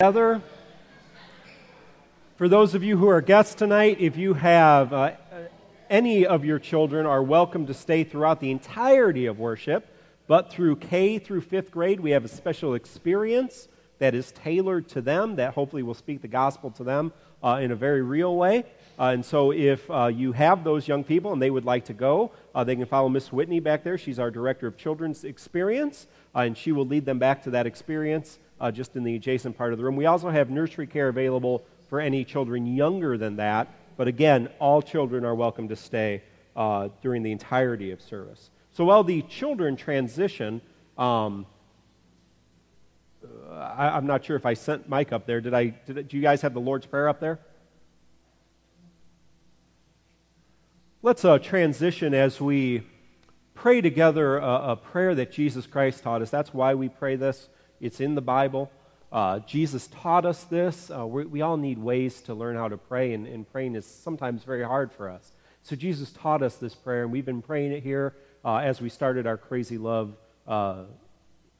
[0.00, 0.40] together.
[2.36, 5.10] For those of you who are guests tonight, if you have uh,
[5.90, 9.92] any of your children are welcome to stay throughout the entirety of worship,
[10.28, 13.66] but through K through fifth grade, we have a special experience
[13.98, 17.12] that is tailored to them that hopefully will speak the gospel to them
[17.42, 18.62] uh, in a very real way.
[19.00, 21.92] Uh, and so, if uh, you have those young people and they would like to
[21.92, 23.98] go, uh, they can follow Miss Whitney back there.
[23.98, 26.06] She's our director of children's experience,
[26.36, 29.56] uh, and she will lead them back to that experience uh, just in the adjacent
[29.56, 29.96] part of the room.
[29.96, 33.68] We also have nursery care available for any children younger than that.
[33.96, 36.22] But again, all children are welcome to stay
[36.54, 38.50] uh, during the entirety of service.
[38.72, 40.60] So while the children transition,
[40.96, 41.46] um,
[43.50, 45.40] I, am not sure if I sent Mike up there.
[45.40, 45.66] Did I?
[45.86, 47.40] Did, do you guys have the Lord's Prayer up there?
[51.02, 52.82] Let's uh, transition as we
[53.54, 56.30] pray together a, a prayer that Jesus Christ taught us.
[56.30, 57.48] That's why we pray this.
[57.80, 58.70] It's in the Bible.
[59.10, 60.90] Uh, Jesus taught us this.
[60.90, 63.86] Uh, we, we, all need ways to learn how to pray, and, and, praying is
[63.86, 65.32] sometimes very hard for us.
[65.62, 68.90] So Jesus taught us this prayer, and we've been praying it here uh, as we
[68.90, 70.14] started our Crazy Love
[70.46, 70.84] uh,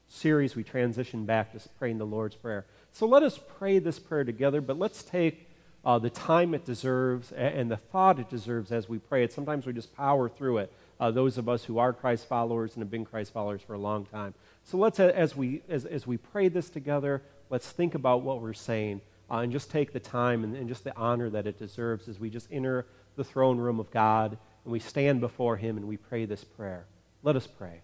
[0.08, 0.54] series.
[0.54, 2.66] We transitioned back to praying the Lord's Prayer.
[2.92, 5.48] So let us pray this prayer together, but let's take
[5.84, 9.32] uh, the time it deserves and the thought it deserves as we pray it.
[9.32, 10.72] Sometimes we just power through it.
[11.00, 13.78] Uh, those of us who are Christ followers and have been Christ followers for a
[13.78, 14.34] long time.
[14.68, 18.52] So let's, as we, as, as we pray this together, let's think about what we're
[18.52, 22.06] saying uh, and just take the time and, and just the honor that it deserves
[22.06, 22.84] as we just enter
[23.16, 26.84] the throne room of God and we stand before Him and we pray this prayer.
[27.22, 27.80] Let us pray.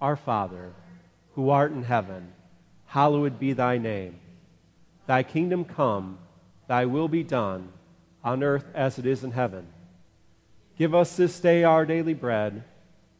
[0.00, 0.72] Our Father,
[1.34, 2.28] who art in heaven,
[2.86, 4.20] hallowed be thy name.
[5.08, 6.18] Thy kingdom come,
[6.68, 7.70] thy will be done,
[8.22, 9.66] on earth as it is in heaven.
[10.78, 12.62] Give us this day our daily bread,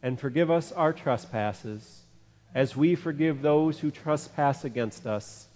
[0.04, 2.03] and forgive us our trespasses
[2.54, 5.48] as we forgive those who trespass against us.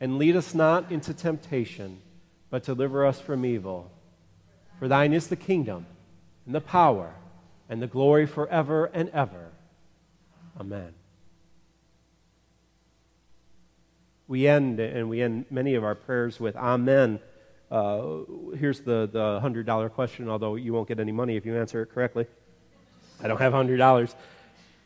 [0.00, 2.00] And lead us not into temptation,
[2.48, 3.90] but deliver us from evil.
[4.78, 5.86] For thine is the kingdom,
[6.46, 7.12] and the power,
[7.68, 9.50] and the glory forever and ever.
[10.58, 10.94] Amen.
[14.26, 17.20] We end, and we end many of our prayers with Amen.
[17.70, 18.22] Uh,
[18.56, 21.92] here's the, the $100 question, although you won't get any money if you answer it
[21.92, 22.26] correctly.
[23.22, 24.14] I don't have $100.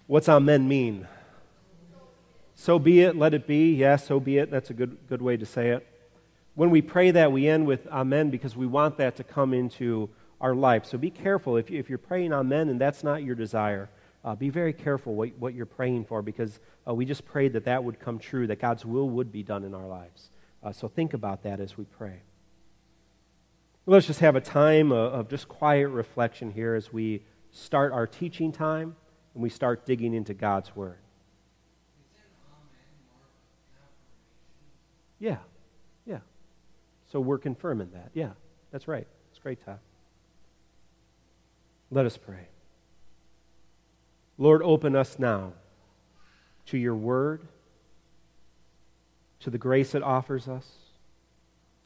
[0.07, 1.07] What's Amen mean?
[2.55, 3.75] So be it, let it be.
[3.75, 4.51] Yes, so be it.
[4.51, 5.87] That's a good, good way to say it.
[6.55, 10.09] When we pray that, we end with Amen because we want that to come into
[10.41, 10.85] our life.
[10.85, 11.57] So be careful.
[11.57, 13.89] If, if you're praying Amen and that's not your desire,
[14.25, 17.65] uh, be very careful what, what you're praying for because uh, we just prayed that
[17.65, 20.31] that would come true, that God's will would be done in our lives.
[20.63, 22.23] Uh, so think about that as we pray.
[23.87, 28.07] Let's just have a time of, of just quiet reflection here as we start our
[28.07, 28.97] teaching time
[29.35, 31.04] and we start digging into God's Word.
[35.25, 35.39] Yeah,
[36.05, 36.19] yeah.
[37.11, 38.11] So we're confirming that.
[38.12, 38.33] Yeah,
[38.71, 39.07] that's right.
[39.31, 39.79] It's great, Todd.
[41.91, 42.49] Let us pray.
[44.37, 45.55] Lord, open us now
[46.67, 47.41] to your word,
[49.41, 50.67] to the grace it offers us,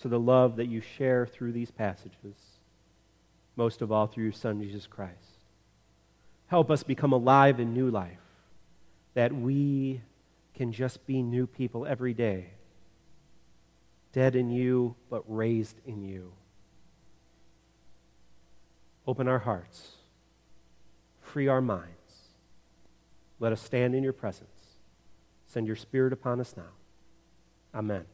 [0.00, 2.34] to the love that you share through these passages,
[3.54, 5.14] most of all through your Son, Jesus Christ.
[6.48, 8.18] Help us become alive in new life,
[9.14, 10.00] that we
[10.56, 12.48] can just be new people every day
[14.18, 16.32] dead in you, but raised in you.
[19.06, 19.92] Open our hearts,
[21.20, 21.92] free our minds.
[23.38, 24.50] Let us stand in your presence.
[25.46, 26.72] Send your spirit upon us now.
[27.72, 28.06] Amen.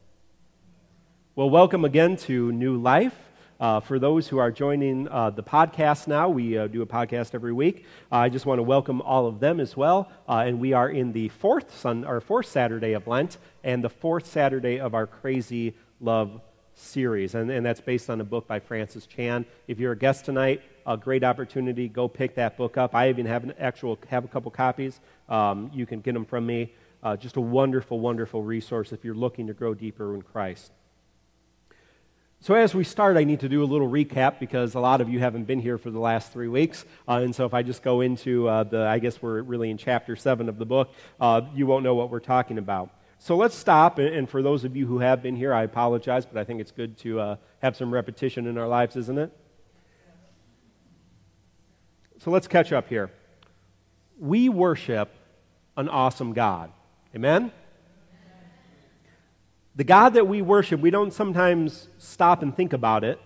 [1.36, 3.16] Well, welcome again to New Life.
[3.58, 7.34] Uh, for those who are joining uh, the podcast now, we uh, do a podcast
[7.34, 7.86] every week.
[8.12, 10.12] Uh, I just want to welcome all of them as well.
[10.28, 13.88] Uh, and we are in the fourth sun, or fourth Saturday of Lent, and the
[13.88, 16.40] fourth Saturday of our crazy Love
[16.74, 17.34] series.
[17.34, 19.46] And, and that's based on a book by Francis Chan.
[19.68, 21.88] If you're a guest tonight, a great opportunity.
[21.88, 22.94] Go pick that book up.
[22.94, 25.00] I even have an actual have a couple copies.
[25.28, 26.72] Um, you can get them from me.
[27.02, 30.72] Uh, just a wonderful, wonderful resource if you're looking to grow deeper in Christ.
[32.40, 35.08] So, as we start, I need to do a little recap because a lot of
[35.08, 36.84] you haven't been here for the last three weeks.
[37.08, 39.78] Uh, and so, if I just go into uh, the, I guess we're really in
[39.78, 42.90] chapter seven of the book, uh, you won't know what we're talking about.
[43.24, 43.98] So let's stop.
[43.98, 46.72] And for those of you who have been here, I apologize, but I think it's
[46.72, 49.34] good to uh, have some repetition in our lives, isn't it?
[52.18, 53.10] So let's catch up here.
[54.18, 55.10] We worship
[55.74, 56.70] an awesome God.
[57.16, 57.50] Amen?
[59.74, 63.18] The God that we worship, we don't sometimes stop and think about it,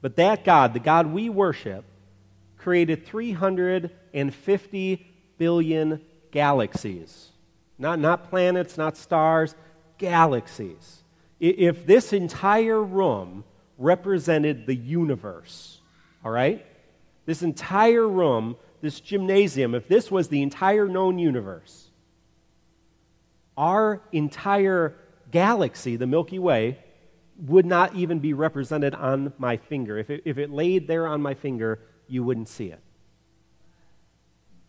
[0.00, 1.84] but that God, the God we worship,
[2.56, 5.06] created 350
[5.36, 6.00] billion
[6.30, 7.32] galaxies.
[7.78, 9.54] Not, not planets, not stars,
[9.98, 11.02] galaxies.
[11.38, 13.44] If this entire room
[13.78, 15.80] represented the universe,
[16.24, 16.64] all right?
[17.26, 21.90] This entire room, this gymnasium, if this was the entire known universe,
[23.56, 24.94] our entire
[25.30, 26.78] galaxy, the Milky Way,
[27.38, 29.98] would not even be represented on my finger.
[29.98, 32.80] If it, if it laid there on my finger, you wouldn't see it.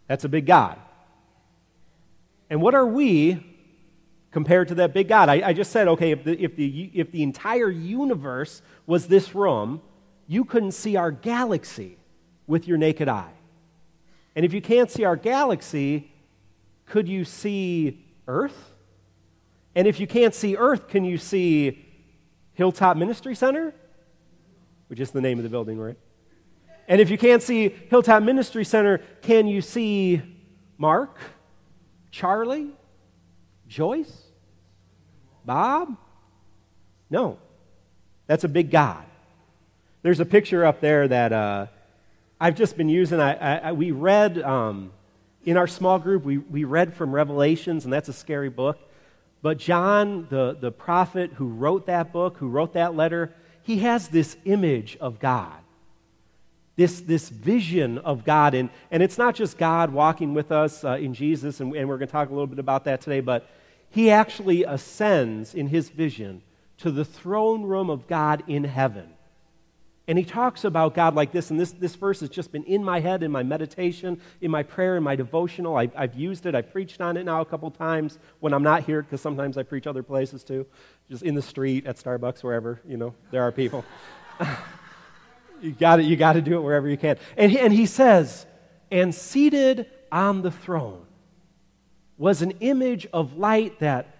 [0.07, 0.77] That's a big God.
[2.50, 3.44] And what are we
[4.32, 5.30] compared to that big God?
[5.30, 9.36] I, I just said, okay, if the, if, the, if the entire universe was this
[9.36, 9.82] room,
[10.28, 11.98] you couldn't see our galaxy
[12.46, 13.34] with your naked eye.
[14.36, 16.12] And if you can't see our galaxy,
[16.86, 18.74] could you see Earth?
[19.76, 21.86] And if you can't see Earth, can you see
[22.54, 23.74] Hilltop Ministry Center?
[24.88, 25.98] Which is the name of the building, right?
[26.88, 30.22] And if you can't see Hilltop Ministry Center, can you see
[30.78, 31.18] Mark,
[32.18, 32.72] Charlie,
[33.68, 34.24] Joyce,
[35.46, 35.96] Bob?
[37.12, 37.38] No.
[38.25, 39.06] That's a big God.
[40.02, 41.68] There's a picture up there that uh,
[42.42, 43.19] I've just been using.
[43.19, 44.94] I, I, we read um,
[45.46, 48.80] in our small group, we, we read from Revelations, and that's a scary book.
[49.44, 53.31] But John, the, the prophet who wrote that book, who wrote that letter,
[53.62, 55.60] he has this image of God
[56.78, 58.54] this, this vision of God.
[58.54, 61.98] And, and it's not just God walking with us uh, in Jesus, and, and we're
[61.98, 63.50] going to talk a little bit about that today, but
[63.90, 66.44] he actually ascends in his vision
[66.78, 69.10] to the throne room of God in heaven.
[70.10, 72.82] And he talks about God like this, and this, this verse has just been in
[72.82, 75.76] my head, in my meditation, in my prayer, in my devotional.
[75.76, 78.84] I, have used it, I've preached on it now a couple times when I'm not
[78.84, 80.66] here, because sometimes I preach other places too,
[81.10, 83.84] just in the street, at Starbucks, wherever, you know, there are people.
[85.62, 87.18] You got you to do it wherever you can.
[87.36, 88.45] And he, and he says,
[88.92, 91.06] and seated on the throne
[92.18, 94.15] was an image of light that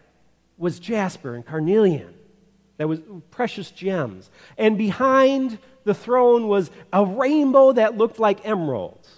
[0.58, 2.14] was jasper and carnelian,
[2.78, 3.00] that was
[3.32, 4.30] precious gems.
[4.58, 9.10] And behind the throne was a rainbow that looked like emeralds.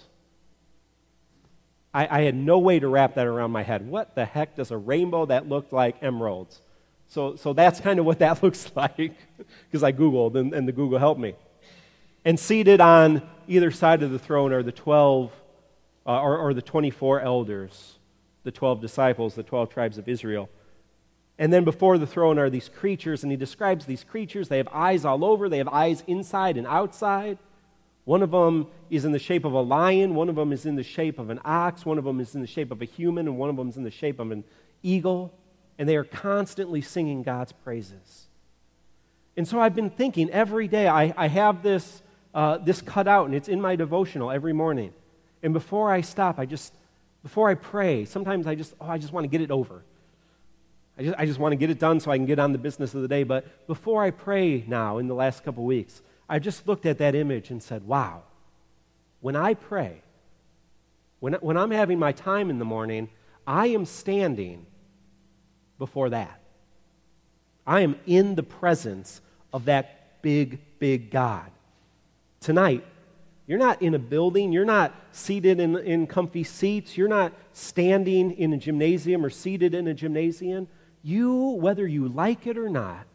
[1.92, 3.86] I, I, had no way to wrap that around my head.
[3.86, 6.60] What the heck does a rainbow that looked like emeralds?
[7.08, 9.14] So, so that's kind of what that looks like,
[9.66, 11.34] because I Googled and, and the Google helped me.
[12.24, 15.32] And seated on either side of the throne are the 12
[16.06, 17.98] uh, or, or the 24 elders,
[18.42, 20.48] the 12 disciples, the 12 tribes of Israel.
[21.38, 24.48] And then before the throne are these creatures, and he describes these creatures.
[24.48, 27.38] They have eyes all over, they have eyes inside and outside.
[28.04, 30.74] One of them is in the shape of a lion, one of them is in
[30.74, 33.26] the shape of an ox, one of them is in the shape of a human,
[33.26, 34.44] and one of them is in the shape of an
[34.82, 35.32] eagle.
[35.78, 38.26] And they are constantly singing God's praises.
[39.36, 42.02] And so I've been thinking every day, I, I have this
[42.34, 44.92] uh, this cut out, and it's in my devotional every morning.
[45.42, 46.72] And before I stop, I just,
[47.22, 49.82] before I pray, sometimes I just, oh, I just want to get it over.
[50.98, 52.58] I just, I just want to get it done so I can get on the
[52.58, 53.24] business of the day.
[53.24, 57.14] But before I pray now, in the last couple weeks, I just looked at that
[57.14, 58.22] image and said, wow,
[59.20, 60.02] when I pray,
[61.20, 63.08] when, when I'm having my time in the morning,
[63.46, 64.66] I am standing
[65.78, 66.40] before that.
[67.66, 69.20] I am in the presence
[69.52, 71.50] of that big, big God
[72.40, 72.84] tonight.
[73.46, 74.52] You're not in a building.
[74.52, 76.96] You're not seated in, in comfy seats.
[76.96, 80.68] You're not standing in a gymnasium or seated in a gymnasium.
[81.02, 83.06] You, whether you like it or not,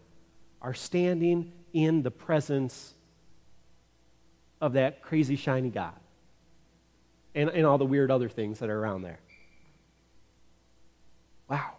[0.61, 2.93] are standing in the presence
[4.59, 5.93] of that crazy, shiny God
[7.35, 9.19] and, and all the weird other things that are around there.
[11.49, 11.73] Wow.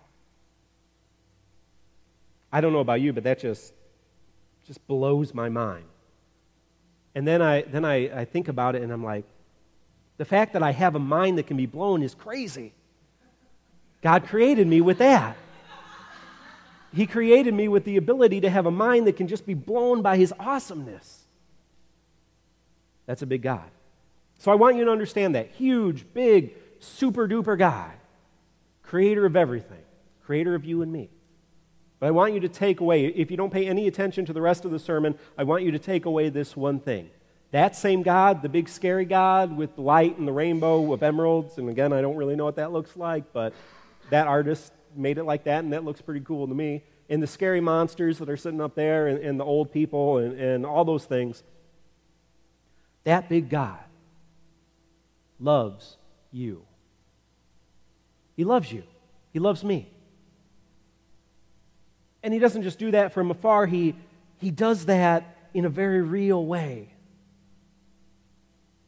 [2.52, 3.72] I don't know about you, but that just,
[4.66, 5.86] just blows my mind.
[7.16, 9.24] And then I, then I, I think about it and I'm like,
[10.18, 12.74] the fact that I have a mind that can be blown is crazy.
[14.02, 15.34] God created me with that.
[16.94, 20.02] He created me with the ability to have a mind that can just be blown
[20.02, 21.24] by His awesomeness.
[23.06, 23.68] That's a big God.
[24.38, 25.50] So I want you to understand that.
[25.52, 27.92] Huge, big, super duper God,
[28.82, 29.82] creator of everything,
[30.24, 31.08] creator of you and me.
[31.98, 34.42] But I want you to take away, if you don't pay any attention to the
[34.42, 37.10] rest of the sermon, I want you to take away this one thing.
[37.52, 41.58] That same God, the big scary God with the light and the rainbow of emeralds,
[41.58, 43.54] and again, I don't really know what that looks like, but
[44.10, 46.82] that artist made it like that, and that looks pretty cool to me.
[47.08, 50.38] And the scary monsters that are sitting up there, and, and the old people, and,
[50.38, 51.42] and all those things.
[53.04, 53.78] That big God
[55.38, 55.96] loves
[56.32, 56.64] you.
[58.36, 58.82] He loves you.
[59.32, 59.88] He loves me.
[62.26, 63.94] And he doesn't just do that from afar, he,
[64.38, 66.88] he does that in a very real way.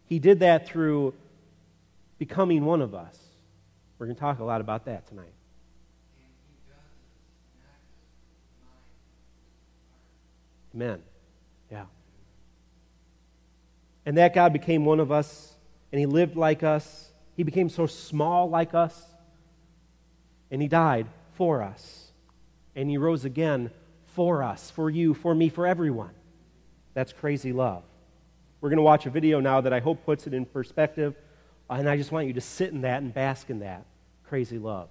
[0.06, 1.14] He did that through
[2.18, 3.16] becoming one of us.
[3.96, 5.32] We're going to talk a lot about that tonight.
[10.74, 11.00] Amen.
[11.70, 11.84] Yeah.
[14.04, 15.54] And that God became one of us,
[15.92, 17.12] and He lived like us.
[17.36, 19.00] He became so small like us,
[20.50, 22.07] and He died for us.
[22.74, 23.70] And He rose again
[24.06, 26.10] for us, for you, for me, for everyone.
[26.94, 27.84] That's crazy love.
[28.60, 31.14] We're going to watch a video now that I hope puts it in perspective,
[31.70, 33.84] and I just want you to sit in that and bask in that
[34.24, 34.88] crazy love.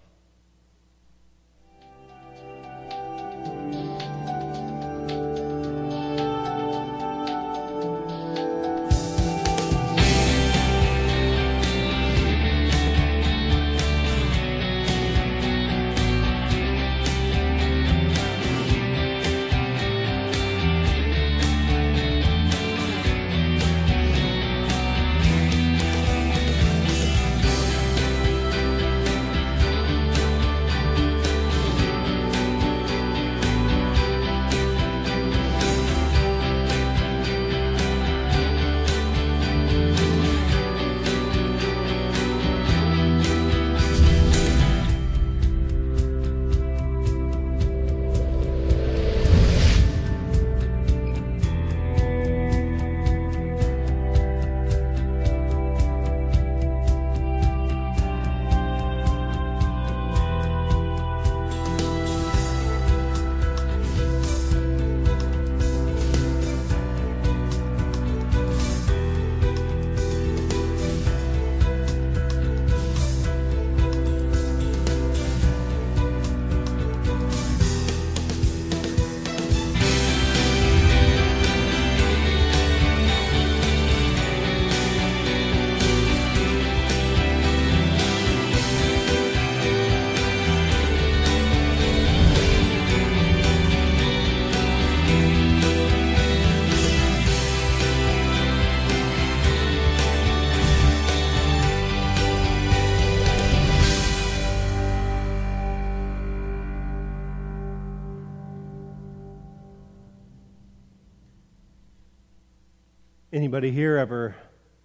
[113.47, 114.35] Anybody here ever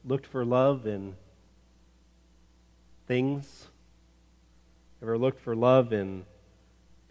[0.05, 1.17] looked for love in
[3.09, 3.67] things?
[5.03, 6.25] Ever looked for love in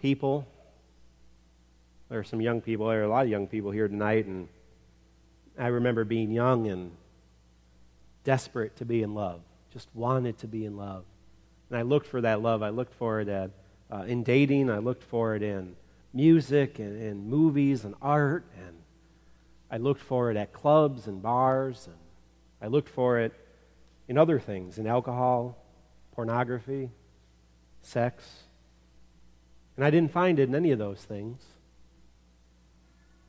[0.01, 0.47] people?
[2.07, 4.47] There are some young people, there are a lot of young people here tonight, and
[5.59, 6.93] I remember being young and
[8.23, 9.41] desperate to be in love,
[9.73, 11.03] just wanted to be in love.
[11.69, 12.63] And I looked for that love.
[12.63, 13.51] I looked for it at,
[13.91, 15.75] uh, in dating, I looked for it in
[16.13, 18.80] music and, and movies and art and
[19.71, 21.95] I looked for it at clubs and bars, and
[22.61, 23.33] I looked for it
[24.09, 25.57] in other things, in alcohol,
[26.11, 26.91] pornography,
[27.81, 28.43] sex.
[29.77, 31.41] And I didn't find it in any of those things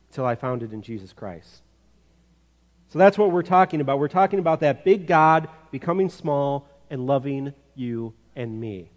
[0.09, 1.61] until I found it in Jesus Christ.
[2.89, 3.97] So that's what we're talking about.
[3.97, 8.91] We're talking about that big God becoming small and loving you and me.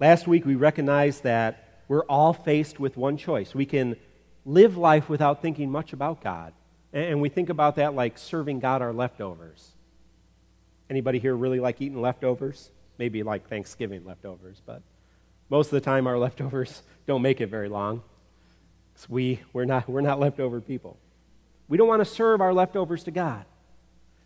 [0.00, 3.54] Last week we recognized that we're all faced with one choice.
[3.54, 3.96] We can
[4.48, 6.54] live life without thinking much about God.
[6.92, 9.72] And we think about that like serving God our leftovers.
[10.88, 12.70] Anybody here really like eating leftovers?
[12.96, 14.80] Maybe like Thanksgiving leftovers, but
[15.50, 18.02] most of the time our leftovers don't make it very long.
[19.08, 20.98] We, we're, not, we're not leftover people.
[21.68, 23.44] We don't want to serve our leftovers to God.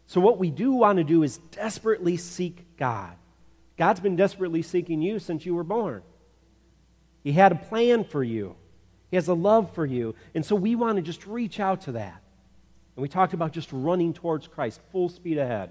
[0.06, 3.14] So, what we do want to do is desperately seek God.
[3.76, 6.02] God's been desperately seeking you since you were born.
[7.22, 8.56] He had a plan for you.
[9.12, 10.14] He has a love for you.
[10.34, 12.22] And so we want to just reach out to that.
[12.96, 15.70] And we talked about just running towards Christ, full speed ahead,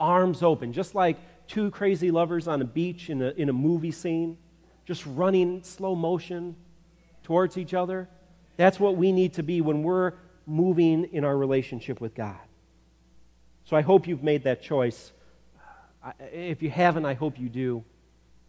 [0.00, 3.92] arms open, just like two crazy lovers on a beach in a, in a movie
[3.92, 4.36] scene,
[4.84, 6.56] just running slow motion
[7.22, 8.08] towards each other.
[8.56, 12.40] That's what we need to be when we're moving in our relationship with God.
[13.62, 15.12] So I hope you've made that choice.
[16.32, 17.84] If you haven't, I hope you do.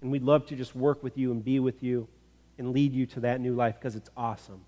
[0.01, 2.07] And we'd love to just work with you and be with you
[2.57, 4.61] and lead you to that new life because it's awesome.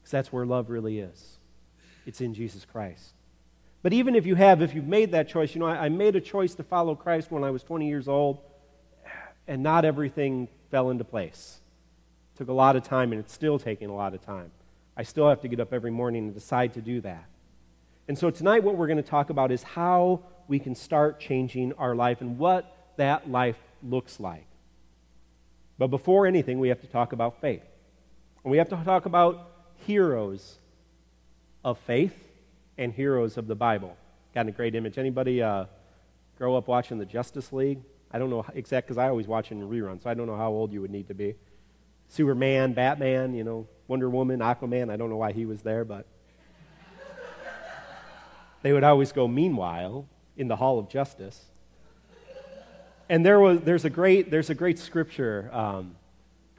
[0.00, 1.38] Because that's where love really is.
[2.06, 3.14] It's in Jesus Christ.
[3.82, 6.16] But even if you have, if you've made that choice, you know, I, I made
[6.16, 8.38] a choice to follow Christ when I was 20 years old,
[9.48, 11.60] and not everything fell into place.
[12.34, 14.52] It took a lot of time, and it's still taking a lot of time.
[14.96, 17.24] I still have to get up every morning and decide to do that.
[18.08, 21.72] And so tonight, what we're going to talk about is how we can start changing
[21.74, 24.46] our life and what that life looks like.
[25.82, 27.64] But before anything, we have to talk about faith.
[28.44, 29.50] And we have to talk about
[29.84, 30.60] heroes
[31.64, 32.14] of faith
[32.78, 33.96] and heroes of the Bible.
[34.32, 34.96] Got a great image.
[34.96, 35.64] Anybody uh,
[36.38, 37.80] grow up watching the Justice League?
[38.12, 40.36] I don't know exact because I always watch it in reruns, so I don't know
[40.36, 41.34] how old you would need to be.
[42.06, 44.88] Superman, Batman, you know, Wonder Woman, Aquaman.
[44.88, 46.06] I don't know why he was there, but
[48.62, 51.44] they would always go, meanwhile, in the Hall of Justice.
[53.12, 55.96] And there was, there's, a great, there's a great scripture, um,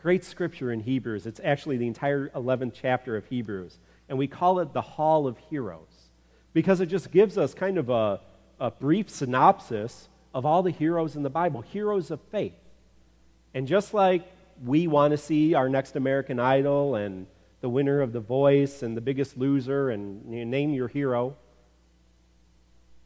[0.04, 1.26] great scripture in Hebrews.
[1.26, 3.76] It's actually the entire 11th chapter of Hebrews.
[4.08, 6.12] And we call it the Hall of Heroes
[6.54, 8.20] because it just gives us kind of a,
[8.60, 12.54] a brief synopsis of all the heroes in the Bible, heroes of faith.
[13.56, 14.32] And just like
[14.64, 17.26] we want to see our next American Idol and
[17.62, 21.36] the winner of The Voice and the biggest loser and you name your hero,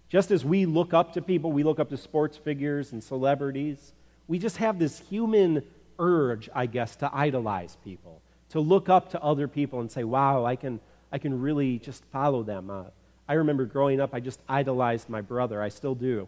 [0.09, 3.93] just as we look up to people, we look up to sports figures and celebrities,
[4.27, 5.63] we just have this human
[5.99, 10.45] urge, I guess, to idolize people, to look up to other people and say, wow,
[10.45, 10.79] I can,
[11.11, 12.69] I can really just follow them.
[12.69, 12.83] Uh,
[13.27, 15.61] I remember growing up, I just idolized my brother.
[15.61, 16.27] I still do.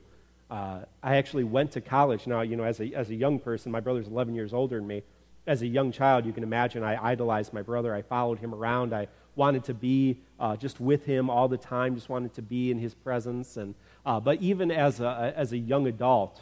[0.49, 2.27] Uh, I actually went to college.
[2.27, 4.87] Now, you know, as a, as a young person, my brother's 11 years older than
[4.87, 5.03] me.
[5.47, 7.93] As a young child, you can imagine I idolized my brother.
[7.93, 8.93] I followed him around.
[8.93, 12.71] I wanted to be uh, just with him all the time, just wanted to be
[12.71, 13.57] in his presence.
[13.57, 13.73] And,
[14.05, 16.41] uh, but even as a, as a young adult,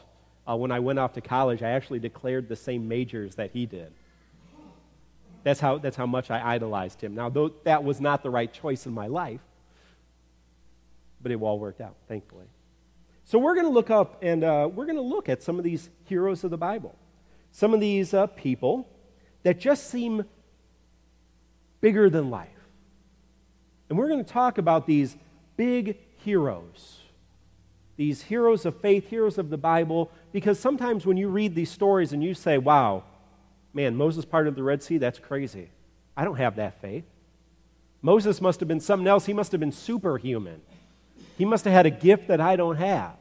[0.49, 3.65] uh, when I went off to college, I actually declared the same majors that he
[3.65, 3.93] did.
[5.43, 7.15] That's how, that's how much I idolized him.
[7.15, 9.41] Now, though that was not the right choice in my life,
[11.21, 12.45] but it all worked out, thankfully.
[13.25, 15.63] So we're going to look up and uh, we're going to look at some of
[15.63, 16.95] these heroes of the Bible,
[17.57, 18.87] some of these uh, people
[19.41, 20.23] that just seem
[21.81, 22.49] bigger than life.
[23.89, 25.17] And we're going to talk about these
[25.55, 26.99] big heroes,
[27.95, 32.13] these heroes of faith, heroes of the Bible, because sometimes when you read these stories
[32.13, 33.01] and you say, wow,
[33.73, 35.71] man, Moses parted the Red Sea, that's crazy.
[36.15, 37.05] I don't have that faith.
[38.03, 39.25] Moses must have been something else.
[39.25, 40.61] He must have been superhuman.
[41.39, 43.15] He must have had a gift that I don't have.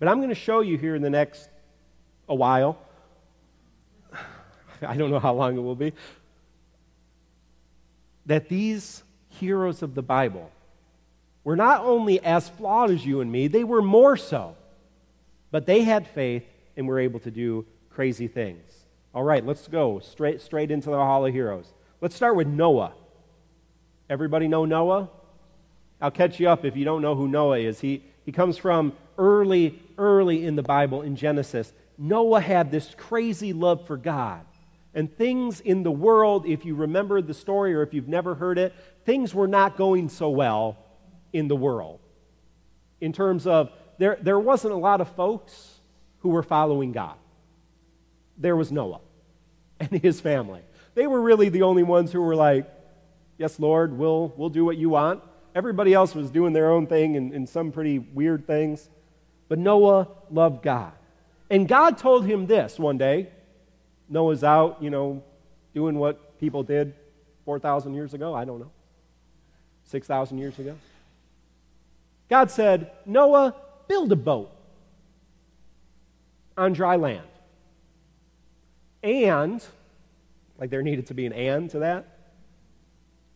[0.00, 1.48] But I'm going to show you here in the next
[2.28, 2.80] a while.
[4.86, 5.92] I don't know how long it will be.
[8.26, 10.50] That these heroes of the Bible
[11.44, 14.56] were not only as flawed as you and me, they were more so.
[15.50, 16.44] But they had faith
[16.76, 18.62] and were able to do crazy things.
[19.14, 21.72] All right, let's go straight, straight into the Hall of Heroes.
[22.00, 22.92] Let's start with Noah.
[24.10, 25.08] Everybody know Noah?
[26.00, 27.80] I'll catch you up if you don't know who Noah is.
[27.80, 31.72] He, he comes from early, early in the Bible in Genesis.
[31.96, 34.44] Noah had this crazy love for God.
[34.96, 38.56] And things in the world, if you remember the story or if you've never heard
[38.56, 40.78] it, things were not going so well
[41.34, 42.00] in the world.
[43.02, 45.80] In terms of, there, there wasn't a lot of folks
[46.20, 47.14] who were following God.
[48.38, 49.00] There was Noah
[49.80, 50.62] and his family.
[50.94, 52.66] They were really the only ones who were like,
[53.36, 55.22] Yes, Lord, we'll, we'll do what you want.
[55.54, 58.88] Everybody else was doing their own thing and, and some pretty weird things.
[59.48, 60.92] But Noah loved God.
[61.50, 63.28] And God told him this one day.
[64.08, 65.22] Noah's out, you know,
[65.74, 66.94] doing what people did
[67.44, 68.34] 4,000 years ago.
[68.34, 68.70] I don't know.
[69.84, 70.76] 6,000 years ago.
[72.28, 73.54] God said, Noah,
[73.88, 74.50] build a boat
[76.56, 77.26] on dry land.
[79.02, 79.64] And,
[80.58, 82.06] like there needed to be an and to that,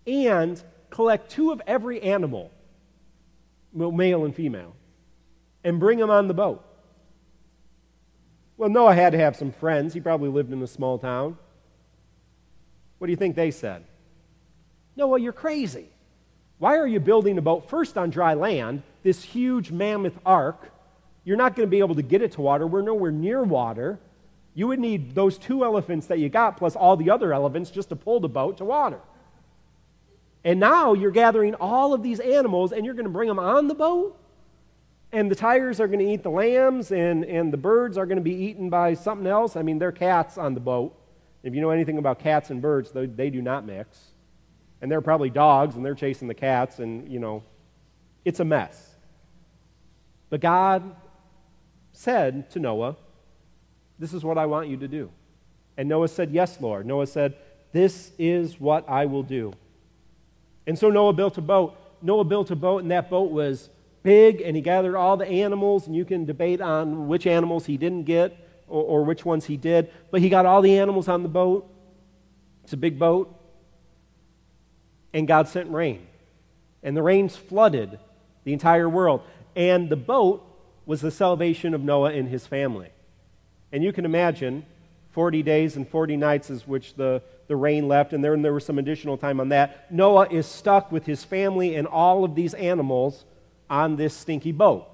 [0.07, 2.51] and collect two of every animal,
[3.73, 4.75] male and female,
[5.63, 6.65] and bring them on the boat.
[8.61, 9.95] Well, Noah had to have some friends.
[9.95, 11.39] He probably lived in a small town.
[12.99, 13.85] What do you think they said?
[14.97, 15.89] Noah, you're crazy.
[16.59, 20.71] Why are you building a boat first on dry land, this huge mammoth ark?
[21.25, 22.67] You're not going to be able to get it to water.
[22.67, 23.99] We're nowhere near water.
[24.53, 27.89] You would need those two elephants that you got plus all the other elephants just
[27.89, 29.01] to pull the boat to water.
[30.45, 33.69] And now you're gathering all of these animals and you're going to bring them on
[33.69, 34.20] the boat?
[35.13, 38.19] And the tigers are going to eat the lambs and, and the birds are going
[38.19, 39.57] to be eaten by something else?
[39.57, 40.97] I mean, they're cats on the boat.
[41.43, 43.99] If you know anything about cats and birds, they, they do not mix.
[44.81, 47.43] And they're probably dogs and they're chasing the cats and, you know,
[48.25, 48.95] it's a mess.
[50.29, 50.95] But God
[51.93, 52.97] said to Noah,
[53.99, 55.11] This is what I want you to do.
[55.77, 56.87] And Noah said, Yes, Lord.
[56.87, 57.37] Noah said,
[57.73, 59.53] This is what I will do.
[60.67, 61.77] And so Noah built a boat.
[62.03, 63.69] Noah built a boat, and that boat was
[64.03, 67.77] big, and he gathered all the animals, and you can debate on which animals he
[67.77, 68.37] didn't get
[68.69, 71.69] or, or which ones he did, but he got all the animals on the boat.
[72.65, 73.37] It's a big boat.
[75.13, 76.07] And God sent rain.
[76.83, 77.99] And the rains flooded
[78.45, 79.23] the entire world.
[79.57, 80.47] And the boat
[80.87, 82.91] was the salvation of Noah and his family.
[83.73, 84.65] And you can imagine
[85.11, 88.65] 40 days and 40 nights is which the the rain left, and then there was
[88.65, 89.91] some additional time on that.
[89.91, 93.25] Noah is stuck with his family and all of these animals
[93.71, 94.87] on this stinky boat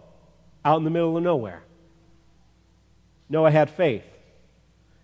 [0.64, 1.62] out in the middle of nowhere.
[3.28, 4.04] Noah had faith.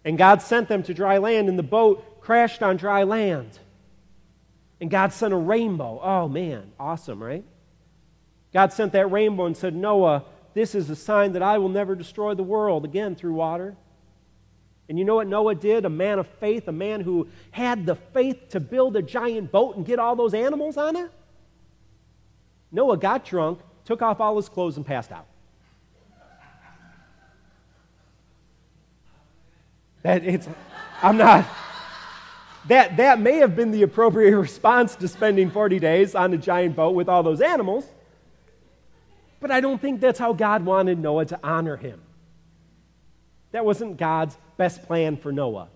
[0.04, 3.58] And God sent them to dry land, and the boat crashed on dry land.
[4.80, 6.00] And God sent a rainbow.
[6.02, 7.44] Oh, man, awesome, right?
[8.52, 11.94] God sent that rainbow and said, Noah, this is a sign that I will never
[11.94, 13.76] destroy the world again through water.
[14.88, 15.84] And you know what Noah did?
[15.84, 19.76] A man of faith, a man who had the faith to build a giant boat
[19.76, 21.10] and get all those animals on it.
[22.72, 25.26] Noah got drunk, took off all his clothes, and passed out.
[30.02, 30.48] That it's,
[31.02, 31.46] I'm not.
[32.66, 36.74] That, that may have been the appropriate response to spending 40 days on a giant
[36.74, 37.84] boat with all those animals,
[39.40, 42.00] but I don't think that's how God wanted Noah to honor him.
[43.50, 45.68] That wasn't God's best plan for Noah.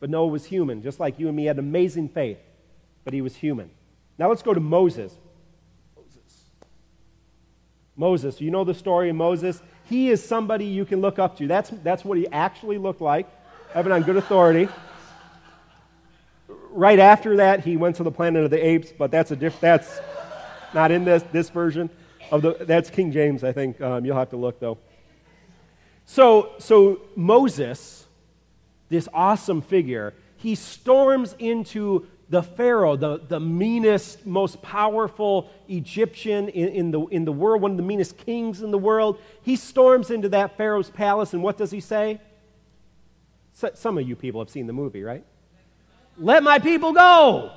[0.00, 2.38] But Noah was human, just like you and me had amazing faith,
[3.04, 3.70] but he was human.
[4.18, 5.16] Now let's go to Moses.
[7.98, 8.40] Moses.
[8.40, 9.60] You know the story of Moses?
[9.84, 11.46] He is somebody you can look up to.
[11.46, 13.28] That's, that's what he actually looked like.
[13.74, 14.68] Evan on good authority.
[16.70, 19.60] Right after that, he went to the planet of the apes, but that's a diff-
[19.60, 20.00] that's
[20.72, 21.90] not in this, this version
[22.30, 23.80] of the that's King James, I think.
[23.80, 24.78] Um, you'll have to look though.
[26.04, 28.06] So, so Moses,
[28.88, 36.68] this awesome figure, he storms into the Pharaoh, the, the meanest, most powerful Egyptian in,
[36.68, 39.18] in, the, in the world, one of the meanest kings in the world.
[39.42, 42.20] He storms into that Pharaoh's palace, and what does he say?
[43.54, 45.24] So, some of you people have seen the movie, right?
[46.18, 47.52] Let my people go.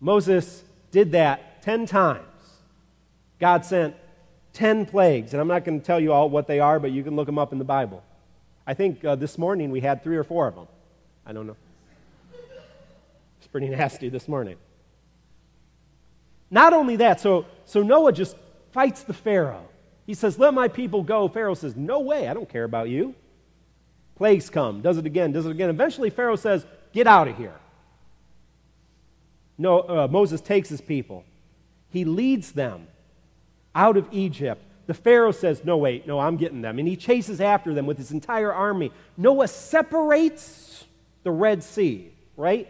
[0.00, 2.24] Moses did that 10 times.
[3.38, 3.94] God sent
[4.54, 7.02] 10 plagues, and I'm not going to tell you all what they are, but you
[7.02, 8.02] can look them up in the Bible.
[8.66, 10.66] I think uh, this morning we had three or four of them.
[11.30, 11.56] I don't know.
[13.38, 14.56] It's pretty nasty this morning.
[16.50, 18.34] Not only that, so, so Noah just
[18.72, 19.68] fights the Pharaoh.
[20.06, 21.28] He says, Let my people go.
[21.28, 23.14] Pharaoh says, No way, I don't care about you.
[24.16, 25.70] Plagues come, does it again, does it again.
[25.70, 27.54] Eventually, Pharaoh says, Get out of here.
[29.56, 31.22] No, uh, Moses takes his people.
[31.90, 32.88] He leads them
[33.72, 34.64] out of Egypt.
[34.88, 36.80] The Pharaoh says, No, wait, no, I'm getting them.
[36.80, 38.90] And he chases after them with his entire army.
[39.16, 40.69] Noah separates
[41.22, 42.68] the Red Sea, right?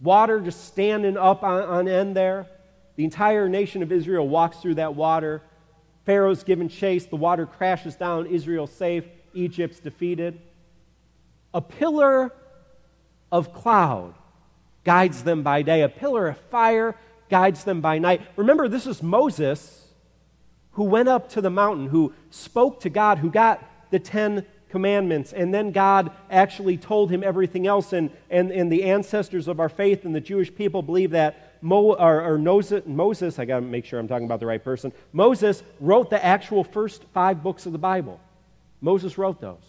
[0.00, 2.46] Water just standing up on, on end there.
[2.96, 5.42] The entire nation of Israel walks through that water.
[6.06, 7.06] Pharaoh's given chase.
[7.06, 8.26] The water crashes down.
[8.26, 9.04] Israel's safe.
[9.34, 10.40] Egypt's defeated.
[11.52, 12.32] A pillar
[13.30, 14.14] of cloud
[14.84, 16.96] guides them by day, a pillar of fire
[17.28, 18.22] guides them by night.
[18.36, 19.86] Remember, this is Moses
[20.72, 25.32] who went up to the mountain, who spoke to God, who got the Ten Commandments,
[25.32, 27.92] and then God actually told him everything else.
[27.92, 31.92] And, and, and the ancestors of our faith and the Jewish people believe that Mo,
[31.92, 35.62] or, or Moses, I got to make sure I'm talking about the right person, Moses
[35.78, 38.18] wrote the actual first five books of the Bible.
[38.80, 39.62] Moses wrote those.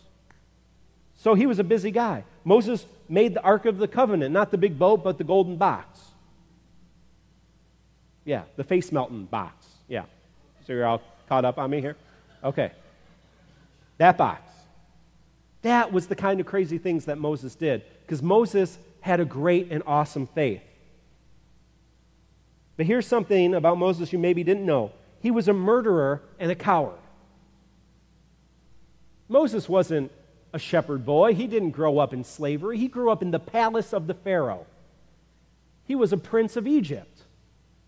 [1.16, 2.24] So he was a busy guy.
[2.46, 6.00] Moses made the Ark of the Covenant, not the big boat, but the golden box.
[8.24, 9.68] Yeah, the face melting box.
[9.88, 10.06] Yeah.
[10.66, 11.98] So you're all caught up on me here?
[12.44, 12.72] Okay.
[13.98, 14.51] That box.
[15.62, 19.72] That was the kind of crazy things that Moses did because Moses had a great
[19.72, 20.62] and awesome faith.
[22.78, 26.56] But here's something about Moses you maybe didn't know he was a murderer and a
[26.56, 26.98] coward.
[29.30, 30.12] Moses wasn't
[30.52, 33.94] a shepherd boy, he didn't grow up in slavery, he grew up in the palace
[33.94, 34.66] of the Pharaoh.
[35.86, 37.22] He was a prince of Egypt.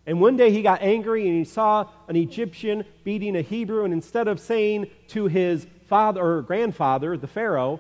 [0.06, 3.94] And one day he got angry and he saw an Egyptian beating a Hebrew, and
[3.94, 7.80] instead of saying to his father or grandfather, the Pharaoh,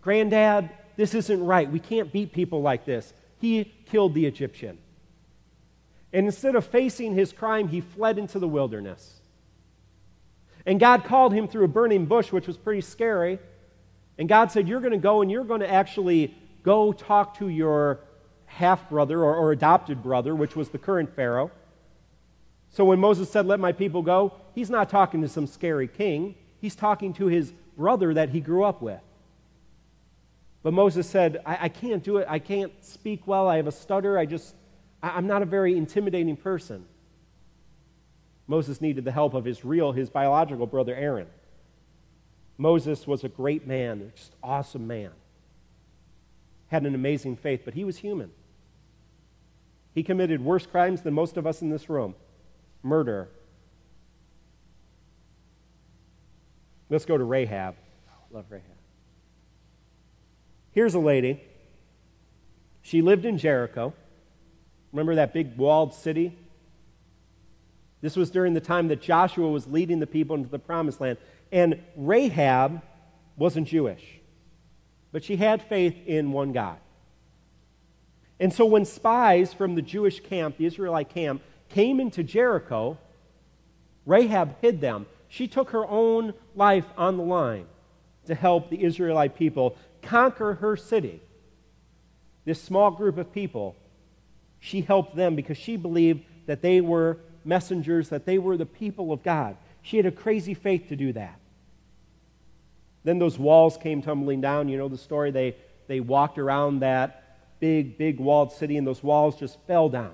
[0.00, 1.70] Granddad, this isn't right.
[1.70, 3.12] We can't beat people like this.
[3.42, 4.78] He killed the Egyptian.
[6.14, 9.20] And instead of facing his crime, he fled into the wilderness.
[10.64, 13.38] And God called him through a burning bush, which was pretty scary.
[14.16, 17.50] And God said, You're going to go and you're going to actually go talk to
[17.50, 18.00] your
[18.46, 21.50] half brother or, or adopted brother, which was the current Pharaoh.
[22.70, 26.36] So when Moses said, Let my people go, he's not talking to some scary king.
[26.62, 29.00] He's talking to his brother that he grew up with.
[30.62, 32.26] But Moses said, I, I can't do it.
[32.30, 33.48] I can't speak well.
[33.48, 34.16] I have a stutter.
[34.16, 34.54] I just,
[35.02, 36.86] I, I'm not a very intimidating person.
[38.46, 41.26] Moses needed the help of his real, his biological brother Aaron.
[42.58, 45.10] Moses was a great man, just awesome man.
[46.68, 48.30] Had an amazing faith, but he was human.
[49.96, 52.14] He committed worse crimes than most of us in this room
[52.84, 53.28] murder.
[56.92, 57.74] Let's go to Rahab.
[58.30, 58.66] Love Rahab.
[60.72, 61.42] Here's a lady.
[62.82, 63.94] She lived in Jericho.
[64.92, 66.36] Remember that big walled city?
[68.02, 71.16] This was during the time that Joshua was leading the people into the promised land.
[71.50, 72.82] And Rahab
[73.38, 74.20] wasn't Jewish.
[75.12, 76.78] but she had faith in one God.
[78.38, 82.98] And so when spies from the Jewish camp, the Israelite camp, came into Jericho,
[84.04, 85.06] Rahab hid them.
[85.32, 87.64] She took her own life on the line
[88.26, 91.22] to help the Israelite people conquer her city.
[92.44, 93.74] This small group of people,
[94.60, 97.16] she helped them because she believed that they were
[97.46, 99.56] messengers, that they were the people of God.
[99.80, 101.40] She had a crazy faith to do that.
[103.02, 104.68] Then those walls came tumbling down.
[104.68, 105.30] You know the story.
[105.30, 110.12] They, they walked around that big, big walled city, and those walls just fell down.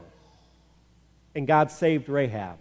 [1.34, 2.58] And God saved Rahab.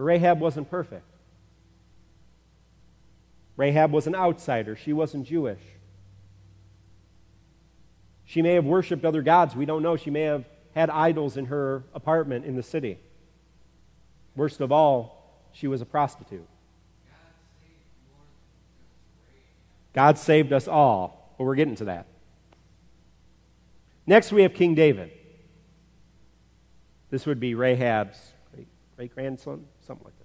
[0.00, 1.04] But Rahab wasn't perfect.
[3.58, 5.60] Rahab was an outsider, she wasn't Jewish.
[8.24, 9.54] She may have worshiped other gods.
[9.54, 9.96] We don't know.
[9.96, 12.98] She may have had idols in her apartment in the city.
[14.36, 16.48] Worst of all, she was a prostitute.
[19.92, 22.06] God saved us all, but we're getting to that.
[24.06, 25.10] Next, we have King David.
[27.10, 28.18] This would be Rahab's
[29.00, 30.24] great grandson, something like that.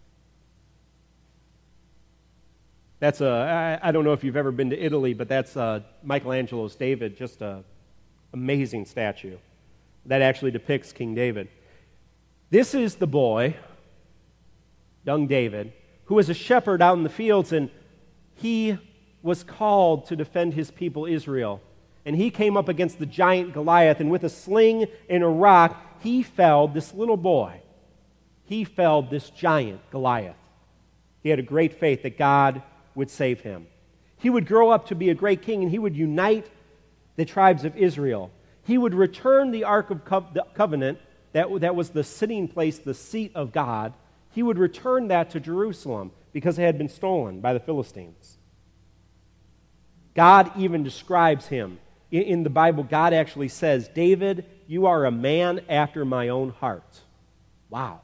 [3.00, 5.80] That's a, I, I don't know if you've ever been to Italy, but that's uh,
[6.04, 7.64] Michelangelo's David, just an
[8.32, 9.38] amazing statue
[10.06, 11.48] that actually depicts King David.
[12.52, 13.56] This is the boy,
[15.04, 15.74] young David,
[16.06, 17.72] who was a shepherd out in the fields, and
[18.36, 18.78] he
[19.24, 21.60] was called to defend his people Israel.
[22.06, 26.04] And he came up against the giant Goliath, and with a sling and a rock,
[26.04, 27.62] he felled this little boy.
[28.46, 30.36] He felled this giant Goliath.
[31.22, 32.62] He had a great faith that God
[32.94, 33.68] would save him.
[34.18, 36.50] He would grow up to be a great king, and he would unite
[37.16, 38.32] the tribes of Israel.
[38.64, 41.00] He would return the Ark of Co- the Covenant,
[41.34, 43.94] that, that was the sitting place, the seat of God.
[44.32, 48.38] He would return that to Jerusalem because it had been stolen by the Philistines.
[50.14, 51.80] God even describes him.
[52.12, 56.50] In, in the Bible, God actually says, David, you are a man after my own
[56.52, 57.02] heart.
[57.70, 58.02] Wow.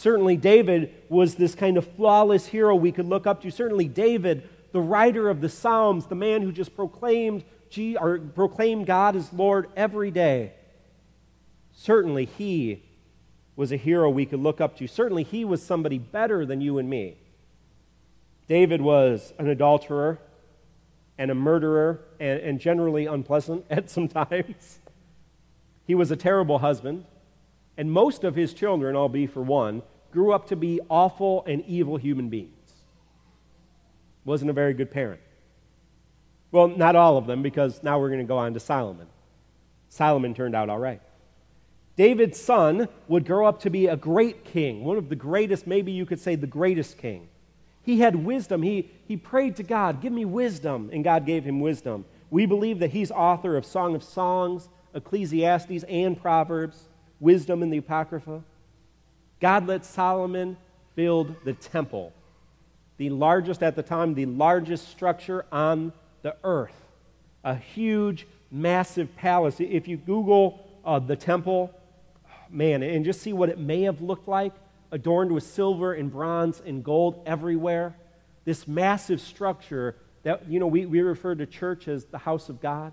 [0.00, 3.50] Certainly, David was this kind of flawless hero we could look up to.
[3.50, 7.44] Certainly, David, the writer of the Psalms, the man who just proclaimed,
[8.00, 10.54] or proclaimed God as Lord every day.
[11.74, 12.82] Certainly, he
[13.56, 14.86] was a hero we could look up to.
[14.86, 17.18] Certainly, he was somebody better than you and me.
[18.48, 20.18] David was an adulterer
[21.18, 24.78] and a murderer and, and generally unpleasant at some times.
[25.86, 27.04] He was a terrible husband,
[27.76, 31.64] and most of his children, I'll be for one, grew up to be awful and
[31.66, 32.50] evil human beings.
[34.24, 35.20] Wasn't a very good parent.
[36.52, 39.06] Well, not all of them, because now we're going to go on to Solomon.
[39.88, 41.00] Solomon turned out all right.
[41.96, 45.92] David's son would grow up to be a great king, one of the greatest, maybe
[45.92, 47.28] you could say the greatest king.
[47.82, 48.62] He had wisdom.
[48.62, 52.04] He, he prayed to God, Give me wisdom, and God gave him wisdom.
[52.30, 56.88] We believe that he's author of Song of Songs, Ecclesiastes, and Proverbs,
[57.20, 58.42] wisdom in the Apocrypha.
[59.40, 60.56] God let Solomon
[60.94, 62.12] build the temple,
[62.96, 66.74] the largest at the time, the largest structure on the earth.
[67.44, 69.56] A huge, massive palace.
[69.60, 71.72] If you Google uh, the temple,
[72.50, 74.52] man, and just see what it may have looked like,
[74.92, 77.94] adorned with silver and bronze and gold everywhere.
[78.44, 82.60] This massive structure that, you know, we, we refer to church as the house of
[82.60, 82.92] God.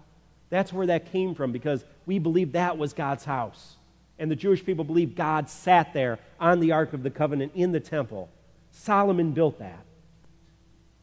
[0.49, 3.75] That's where that came from because we believe that was God's house.
[4.19, 7.71] And the Jewish people believed God sat there on the Ark of the Covenant in
[7.71, 8.29] the temple.
[8.71, 9.85] Solomon built that.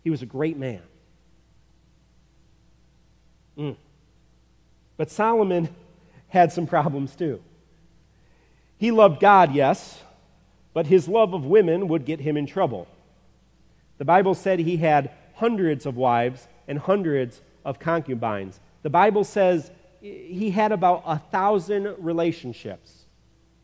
[0.03, 0.83] He was a great man.
[3.57, 3.77] Mm.
[4.96, 5.68] But Solomon
[6.29, 7.42] had some problems too.
[8.77, 10.03] He loved God, yes,
[10.72, 12.88] but his love of women would get him in trouble.
[13.98, 18.59] The Bible said he had hundreds of wives and hundreds of concubines.
[18.83, 23.04] The Bible says he had about a thousand relationships.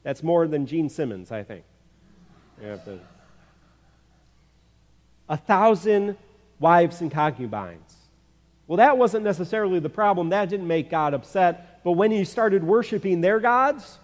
[0.02, 1.64] That's more than Gene Simmons, I think.
[5.28, 6.16] A thousand
[6.58, 7.94] wives and concubines.
[8.66, 10.28] Well, that wasn't necessarily the problem.
[10.30, 11.82] That didn't make God upset.
[11.82, 13.98] But when he started worshiping their gods,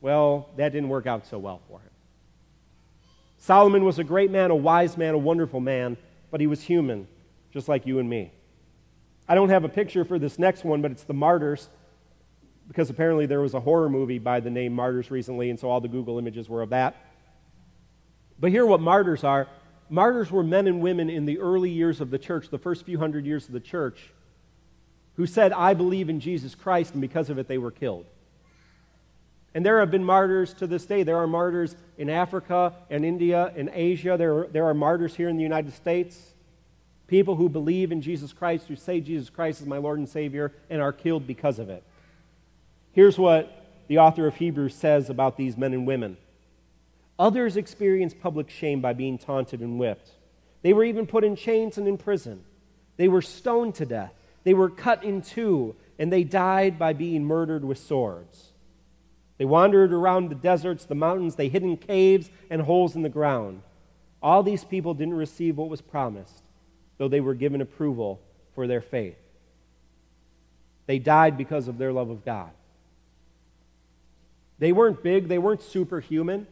[0.00, 1.90] well, that didn't work out so well for him.
[3.38, 5.96] Solomon was a great man, a wise man, a wonderful man,
[6.30, 7.06] but he was human,
[7.52, 8.32] just like you and me.
[9.28, 11.68] I don't have a picture for this next one, but it's the martyrs
[12.68, 15.80] because apparently there was a horror movie by the name Martyrs recently, and so all
[15.80, 16.94] the Google images were of that.
[18.38, 19.48] But here, what martyrs are
[19.90, 22.98] martyrs were men and women in the early years of the church, the first few
[22.98, 24.10] hundred years of the church,
[25.16, 28.06] who said, I believe in Jesus Christ, and because of it, they were killed.
[29.54, 31.02] And there have been martyrs to this day.
[31.02, 34.16] There are martyrs in Africa and India and Asia.
[34.18, 36.34] There there are martyrs here in the United States.
[37.06, 40.52] People who believe in Jesus Christ, who say Jesus Christ is my Lord and Savior,
[40.68, 41.82] and are killed because of it.
[42.98, 46.16] Here's what the author of Hebrews says about these men and women
[47.16, 50.10] Others experienced public shame by being taunted and whipped.
[50.62, 52.42] They were even put in chains and in prison.
[52.96, 54.12] They were stoned to death.
[54.42, 58.48] They were cut in two, and they died by being murdered with swords.
[59.36, 63.08] They wandered around the deserts, the mountains, they hid in caves and holes in the
[63.08, 63.62] ground.
[64.20, 66.42] All these people didn't receive what was promised,
[66.96, 68.20] though they were given approval
[68.56, 69.18] for their faith.
[70.86, 72.50] They died because of their love of God.
[74.58, 76.46] They weren't big, they weren't superhuman,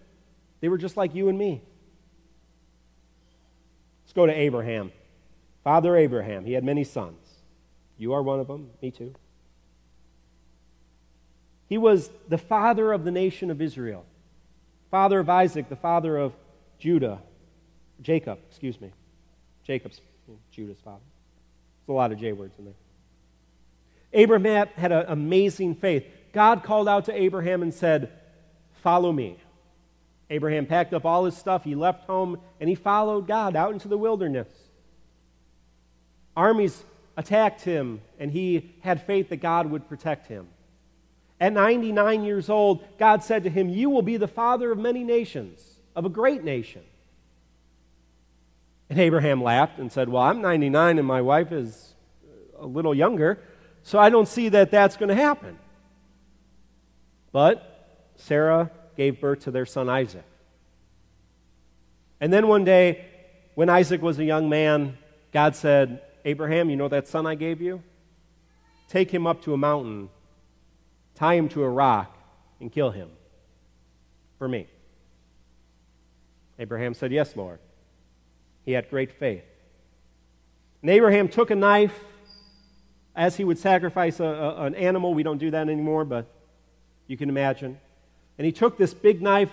[0.61, 1.63] they were just like you and me.
[4.05, 4.93] Let's go to Abraham.
[5.65, 7.19] Father Abraham, he had many sons.
[7.99, 9.15] You are one of them, me too.
[11.69, 14.05] He was the father of the nation of Israel,
[14.91, 16.33] father of Isaac, the father of
[16.79, 17.21] Judah,
[18.01, 18.93] Jacob, excuse me.
[19.65, 20.01] Jacob's
[20.53, 21.01] Judah's father.
[21.87, 22.75] There's a lot of J words in there.
[24.13, 26.07] Abraham had an amazing faith.
[26.37, 28.13] God called out to Abraham and said,
[28.83, 29.39] Follow me.
[30.29, 33.89] Abraham packed up all his stuff, he left home, and he followed God out into
[33.89, 34.47] the wilderness.
[36.37, 36.85] Armies
[37.17, 40.47] attacked him, and he had faith that God would protect him.
[41.41, 45.05] At 99 years old, God said to him, You will be the father of many
[45.05, 45.63] nations,
[45.95, 46.83] of a great nation.
[48.91, 51.95] And Abraham laughed and said, Well, I'm 99 and my wife is
[52.59, 53.39] a little younger,
[53.83, 55.61] so I don't see that that's going to happen.
[57.37, 60.25] But Sarah gave birth to their son Isaac.
[62.19, 63.05] And then one day,
[63.55, 64.97] when Isaac was a young man,
[65.35, 67.83] God said, Abraham, you know that son I gave you?
[68.89, 70.09] Take him up to a mountain,
[71.15, 72.17] tie him to a rock,
[72.59, 73.11] and kill him
[74.39, 74.67] for me.
[76.59, 77.59] Abraham said, Yes, Lord.
[78.65, 79.45] He had great faith.
[80.81, 82.03] And Abraham took a knife
[83.15, 85.13] as he would sacrifice a, a, an animal.
[85.13, 86.33] We don't do that anymore, but
[87.07, 87.79] you can imagine.
[88.39, 89.51] And he took this big knife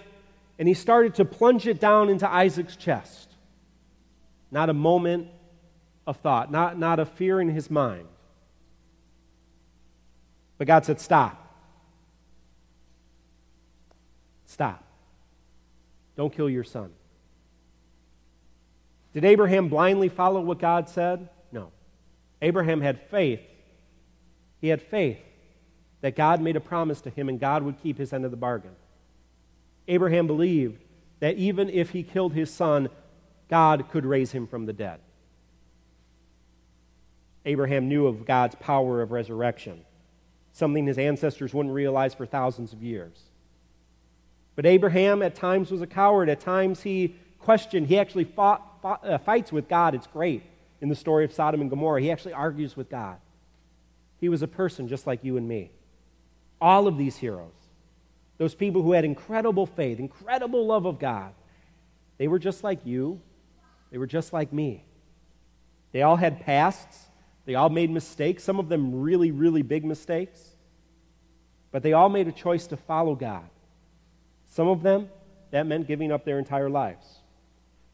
[0.60, 3.30] and he started to plunge it down into Isaac's chest.
[4.52, 5.28] Not a moment
[6.06, 8.08] of thought, not, not a fear in his mind.
[10.58, 11.39] But God said, Stop.
[14.46, 14.84] Stop.
[16.16, 16.92] Don't kill your son.
[19.13, 21.28] Did Abraham blindly follow what God said?
[21.52, 21.72] No.
[22.42, 23.42] Abraham had faith.
[24.62, 25.18] He had faith
[26.04, 28.38] that God made a promise to him and God would keep his end of the
[28.38, 28.76] bargain.
[29.88, 30.84] Abraham believed
[31.22, 32.89] that even if he killed his son,
[33.50, 35.00] God could raise him from the dead.
[37.46, 39.80] Abraham knew of God's power of resurrection,
[40.52, 43.18] something his ancestors wouldn't realize for thousands of years.
[44.58, 46.28] But Abraham at times was a coward.
[46.28, 47.88] At times he questioned.
[47.88, 49.96] He actually fought uh, fights with God.
[49.96, 50.44] It's great
[50.82, 52.02] in the story of Sodom and Gomorrah.
[52.02, 53.16] He actually argues with God.
[54.20, 55.72] He was a person just like you and me.
[56.63, 57.52] All of these heroes,
[58.38, 61.34] those people who had incredible faith, incredible love of God,
[62.17, 63.19] they were just like you.
[63.91, 64.86] They were just like me.
[65.91, 67.10] They all had pasts.
[67.45, 70.39] They all made mistakes, some of them really, really big mistakes.
[71.71, 73.49] But they all made a choice to follow God.
[74.45, 75.10] Some of them,
[75.52, 77.06] that meant giving up their entire lives.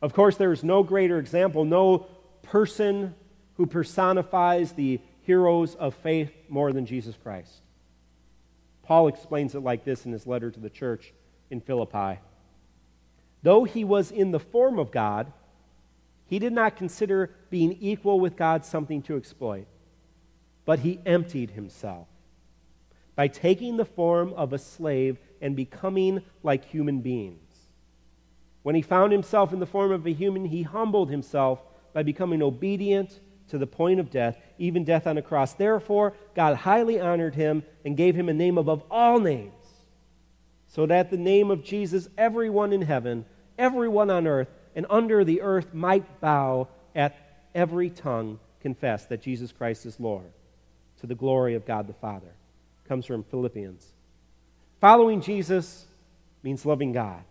[0.02, 2.06] Of course, there is no greater example, no
[2.44, 3.16] person
[3.56, 7.52] who personifies the heroes of faith more than Jesus Christ.
[8.90, 11.14] Paul explains it like this in his letter to the church
[11.52, 12.20] in Philippi.
[13.44, 15.32] Though he was in the form of God,
[16.26, 19.68] he did not consider being equal with God something to exploit,
[20.66, 22.08] but he emptied himself
[23.16, 27.68] by taking the form of a slave and becoming like human beings.
[28.64, 31.62] When he found himself in the form of a human, he humbled himself
[31.94, 35.54] by becoming obedient to the point of death, even death on a cross.
[35.54, 39.54] Therefore, God highly honored him and gave him a name above all names,
[40.68, 43.26] so that the name of Jesus, everyone in heaven,
[43.58, 47.16] everyone on earth, and under the earth might bow at
[47.56, 50.32] every tongue confess that Jesus Christ is Lord,
[51.02, 52.34] to the glory of God the Father.
[52.88, 53.86] Comes from Philippians.
[54.82, 55.86] Following Jesus
[56.44, 57.24] means loving God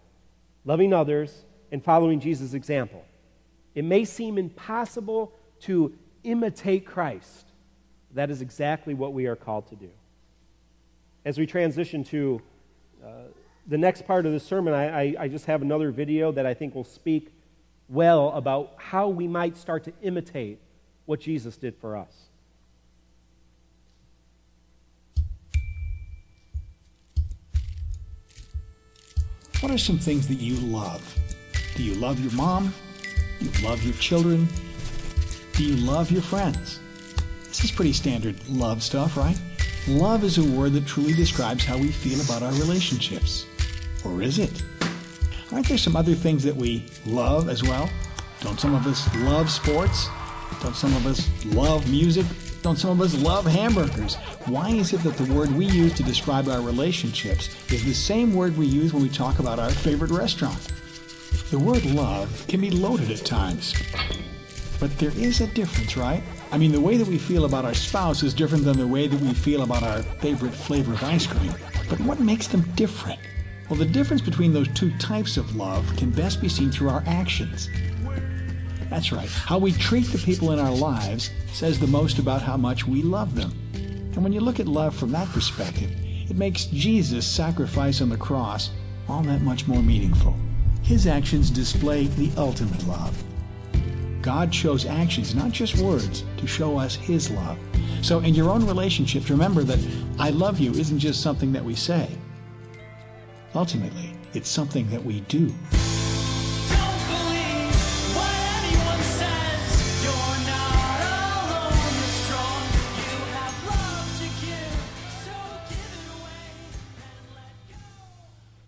[0.69, 3.03] loving others, and following Jesus' example.
[3.75, 5.95] It may seem impossible to
[6.29, 7.47] imitate Christ.
[8.15, 9.91] That is exactly what we are called to do.
[11.25, 12.41] As we transition to
[13.05, 13.09] uh,
[13.67, 16.55] the next part of the sermon, I, I, I just have another video that I
[16.55, 17.33] think will speak
[17.89, 20.61] well about how we might start to imitate
[21.07, 22.15] what Jesus did for us.
[29.61, 31.03] What are some things that you love?
[31.75, 32.73] Do you love your mom?
[33.41, 34.49] Do you love your children?
[35.59, 36.79] Do you love your friends?
[37.43, 39.37] This is pretty standard love stuff, right?
[39.89, 43.45] Love is a word that truly describes how we feel about our relationships.
[44.05, 44.63] Or is it?
[45.51, 47.91] Aren't there some other things that we love as well?
[48.41, 50.07] Don't some of us love sports?
[50.63, 52.27] Don't some of us love music?
[52.63, 54.15] Don't some of us love hamburgers?
[54.47, 58.33] Why is it that the word we use to describe our relationships is the same
[58.33, 60.73] word we use when we talk about our favorite restaurant?
[61.51, 63.75] The word love can be loaded at times.
[64.81, 66.23] But there is a difference, right?
[66.53, 69.09] I mean, the way that we feel about our spouse is different than the way
[69.09, 71.53] that we feel about our favorite flavor of ice cream.
[71.89, 73.19] But what makes them different?
[73.69, 77.03] Well, the difference between those two types of love can best be seen through our
[77.07, 77.69] actions.
[78.89, 79.29] That's right.
[79.29, 83.03] How we treat the people in our lives says the most about how much we
[83.03, 83.53] love them.
[83.75, 85.91] And when you look at love from that perspective,
[86.31, 88.71] it makes Jesus' sacrifice on the cross
[89.09, 90.35] all that much more meaningful.
[90.83, 93.23] His actions display the ultimate love.
[94.29, 97.59] God chose actions, not just words, to show us His love.
[98.03, 99.79] So in your own relationships, remember that
[100.19, 102.11] I love you isn't just something that we say.
[103.55, 105.51] Ultimately, it's something that we do.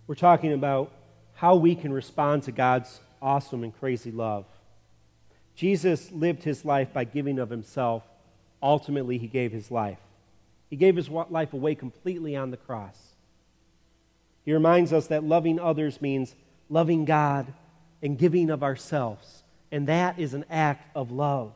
[0.06, 0.90] We're talking about
[1.34, 4.46] how we can respond to God's awesome and crazy love.
[5.54, 8.02] Jesus lived his life by giving of himself.
[8.62, 9.98] Ultimately, he gave his life.
[10.70, 12.96] He gave his life away completely on the cross.
[14.44, 16.34] He reminds us that loving others means
[16.68, 17.52] loving God
[18.02, 19.42] and giving of ourselves.
[19.72, 21.52] And that is an act of love.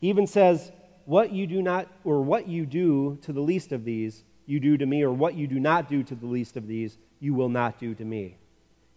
[0.00, 0.72] He even says,
[1.04, 4.76] What you do not, or what you do to the least of these, you do
[4.76, 7.48] to me, or what you do not do to the least of these, you will
[7.48, 8.36] not do to me.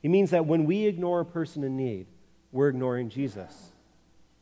[0.02, 2.08] He means that when we ignore a person in need,
[2.52, 3.72] we're ignoring Jesus.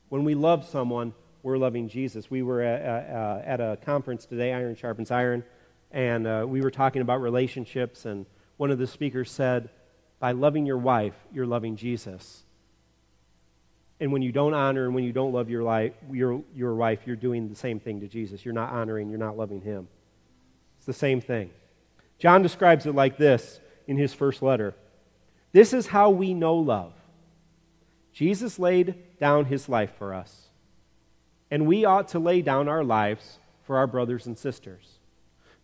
[0.08, 2.30] When we love someone, we're loving Jesus.
[2.30, 5.44] We were at, uh, at a conference today, Iron Sharpens Iron,
[5.90, 8.26] and uh, we were talking about relationships, and
[8.56, 9.68] one of the speakers said,
[10.20, 12.44] By loving your wife, you're loving Jesus.
[13.98, 17.00] And when you don't honor and when you don't love your, life, your, your wife,
[17.06, 18.44] you're doing the same thing to Jesus.
[18.44, 19.88] You're not honoring, you're not loving him.
[20.76, 21.50] It's the same thing.
[22.18, 24.74] John describes it like this in his first letter.
[25.52, 26.92] This is how we know love.
[28.16, 30.48] Jesus laid down his life for us,
[31.50, 34.96] and we ought to lay down our lives for our brothers and sisters.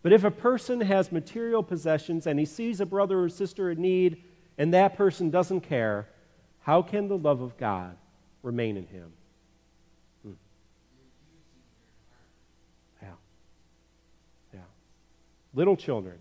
[0.03, 3.81] But if a person has material possessions and he sees a brother or sister in
[3.81, 4.23] need,
[4.59, 6.07] and that person doesn't care,
[6.61, 7.97] how can the love of God
[8.43, 9.13] remain in him?
[10.23, 10.33] Hmm.
[13.01, 13.09] Yeah.
[14.53, 14.61] Yeah.
[15.55, 16.19] Little children,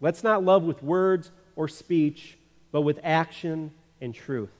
[0.00, 2.38] Let's not love with words or speech,
[2.70, 4.52] but with action and truth.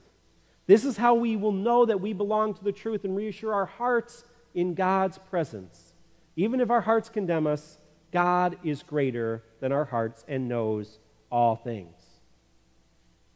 [0.67, 3.67] This is how we will know that we belong to the truth and reassure our
[3.67, 5.93] hearts in God's presence.
[6.37, 7.79] Even if our hearts condemn us,
[8.13, 10.99] God is greater than our hearts and knows
[11.31, 11.97] all things.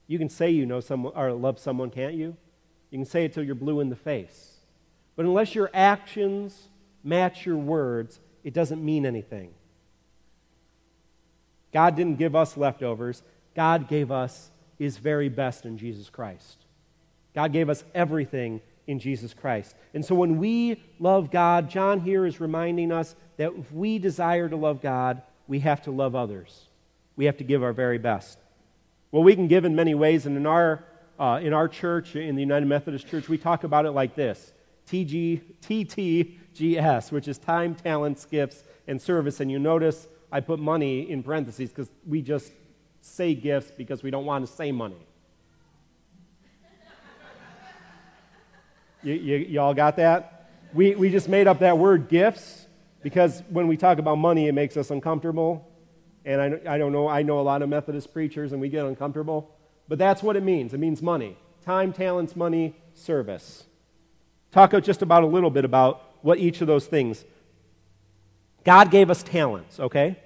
[0.07, 2.37] You can say you know someone or love someone, can't you?
[2.91, 4.57] You can say it till you're blue in the face.
[5.17, 6.69] But unless your actions
[7.05, 9.51] match your words, it doesn't mean anything.
[11.73, 13.23] God didn't give us leftovers.
[13.55, 16.65] God gave us his very best in Jesus Christ.
[17.35, 19.77] God gave us everything in Jesus Christ.
[19.95, 24.49] And so when we love God, John here is reminding us that if we desire
[24.49, 26.67] to love God, we have to love others.
[27.17, 28.39] We have to give our very best.
[29.11, 30.85] Well, we can give in many ways, and in our,
[31.19, 34.53] uh, in our church, in the United Methodist Church, we talk about it like this
[34.91, 39.41] TG, TTGS, which is time, talents, gifts, and service.
[39.41, 42.53] And you notice I put money in parentheses because we just
[43.01, 45.08] say gifts because we don't want to say money.
[49.03, 50.51] You, you, all got that?
[50.75, 52.67] We, we just made up that word gifts
[53.03, 55.67] because when we talk about money, it makes us uncomfortable.
[56.25, 58.85] And I, I don't know, I know a lot of Methodist preachers and we get
[58.85, 59.55] uncomfortable.
[59.89, 60.75] But that's what it means.
[60.75, 63.65] It means money time, talents, money, service.
[64.53, 67.25] Talk just about a little bit about what each of those things
[68.65, 70.17] God gave us talents, okay?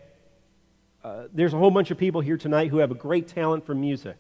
[1.05, 3.75] Uh, there's a whole bunch of people here tonight who have a great talent for
[3.75, 4.17] music.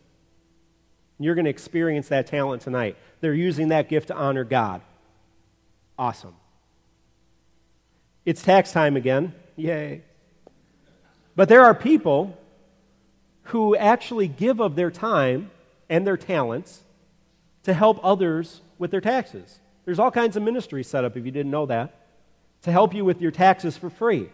[1.19, 2.97] You're going to experience that talent tonight.
[3.21, 4.81] They're using that gift to honor God.
[5.99, 6.35] Awesome.
[8.25, 9.35] It's tax time again.
[9.57, 10.03] Yay.
[11.37, 12.37] But there are people
[13.45, 15.51] who actually give of their time
[15.89, 16.81] and their talents
[17.65, 19.61] to help others with their taxes.
[19.85, 21.95] There's all kinds of ministries set up if you didn't know that
[22.63, 24.29] to help you with your taxes for free.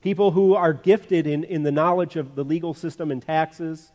[0.00, 3.92] People who are gifted in, in the knowledge of the legal system and taxes,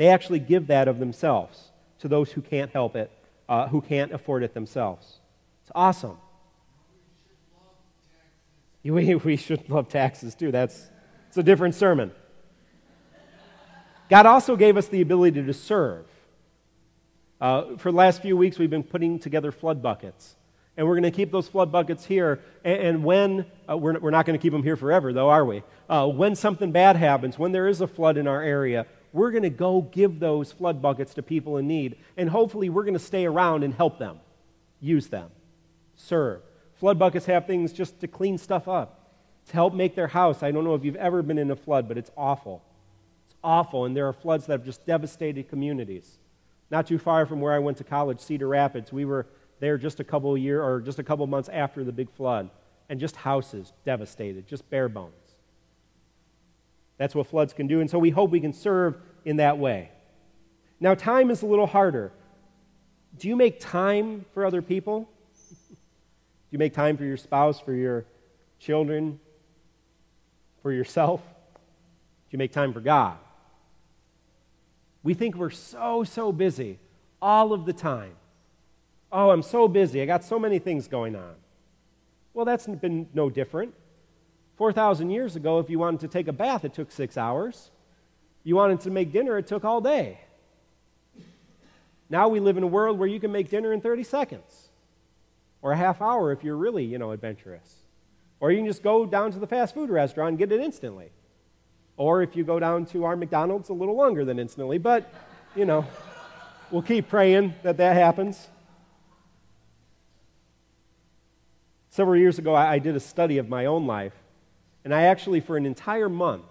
[0.00, 3.10] they actually give that of themselves to those who can't help it,
[3.50, 5.18] uh, who can't afford it themselves.
[5.60, 6.16] It's awesome.
[8.82, 10.50] We, we should love taxes too.
[10.50, 10.88] That's
[11.28, 12.12] it's a different sermon.
[14.08, 16.06] God also gave us the ability to serve.
[17.38, 20.34] Uh, for the last few weeks, we've been putting together flood buckets.
[20.78, 22.40] And we're going to keep those flood buckets here.
[22.64, 25.44] And, and when, uh, we're, we're not going to keep them here forever, though, are
[25.44, 25.62] we?
[25.90, 29.42] Uh, when something bad happens, when there is a flood in our area, we're going
[29.42, 31.96] to go give those flood buckets to people in need.
[32.16, 34.20] And hopefully, we're going to stay around and help them,
[34.80, 35.30] use them,
[35.96, 36.42] serve.
[36.76, 39.10] Flood buckets have things just to clean stuff up,
[39.48, 40.42] to help make their house.
[40.42, 42.62] I don't know if you've ever been in a flood, but it's awful.
[43.26, 46.18] It's awful, and there are floods that have just devastated communities.
[46.70, 49.26] Not too far from where I went to college, Cedar Rapids, we were
[49.58, 52.48] there just a couple year or just a couple months after the big flood,
[52.88, 55.12] and just houses devastated, just bare bones.
[57.00, 58.94] That's what floods can do, and so we hope we can serve
[59.24, 59.90] in that way.
[60.80, 62.12] Now, time is a little harder.
[63.18, 65.08] Do you make time for other people?
[65.70, 65.76] Do
[66.50, 68.04] you make time for your spouse, for your
[68.58, 69.18] children,
[70.60, 71.22] for yourself?
[71.24, 73.16] Do you make time for God?
[75.02, 76.80] We think we're so, so busy
[77.22, 78.12] all of the time.
[79.10, 80.02] Oh, I'm so busy.
[80.02, 81.36] I got so many things going on.
[82.34, 83.72] Well, that's been no different.
[84.60, 87.70] 4,000 years ago, if you wanted to take a bath, it took six hours.
[88.44, 90.20] You wanted to make dinner, it took all day.
[92.10, 94.68] Now we live in a world where you can make dinner in 30 seconds
[95.62, 97.74] or a half hour if you're really, you know, adventurous.
[98.38, 101.10] Or you can just go down to the fast food restaurant and get it instantly.
[101.96, 104.76] Or if you go down to our McDonald's, a little longer than instantly.
[104.76, 105.10] But,
[105.56, 105.86] you know,
[106.70, 108.46] we'll keep praying that that happens.
[111.88, 114.12] Several years ago, I did a study of my own life,
[114.84, 116.44] and I actually, for an entire month,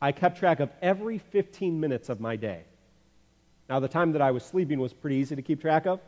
[0.00, 2.62] I kept track of every 15 minutes of my day.
[3.68, 6.00] Now, the time that I was sleeping was pretty easy to keep track of,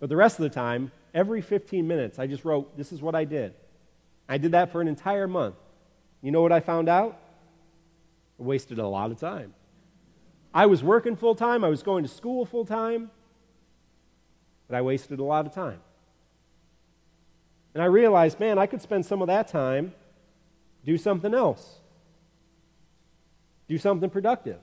[0.00, 3.14] but the rest of the time, every 15 minutes, I just wrote, This is what
[3.14, 3.54] I did.
[4.28, 5.56] I did that for an entire month.
[6.22, 7.18] You know what I found out?
[8.38, 9.54] I wasted a lot of time.
[10.52, 13.10] I was working full time, I was going to school full time,
[14.66, 15.80] but I wasted a lot of time.
[17.74, 19.92] And I realized, man, I could spend some of that time
[20.84, 21.78] do something else.
[23.68, 24.58] Do something productive.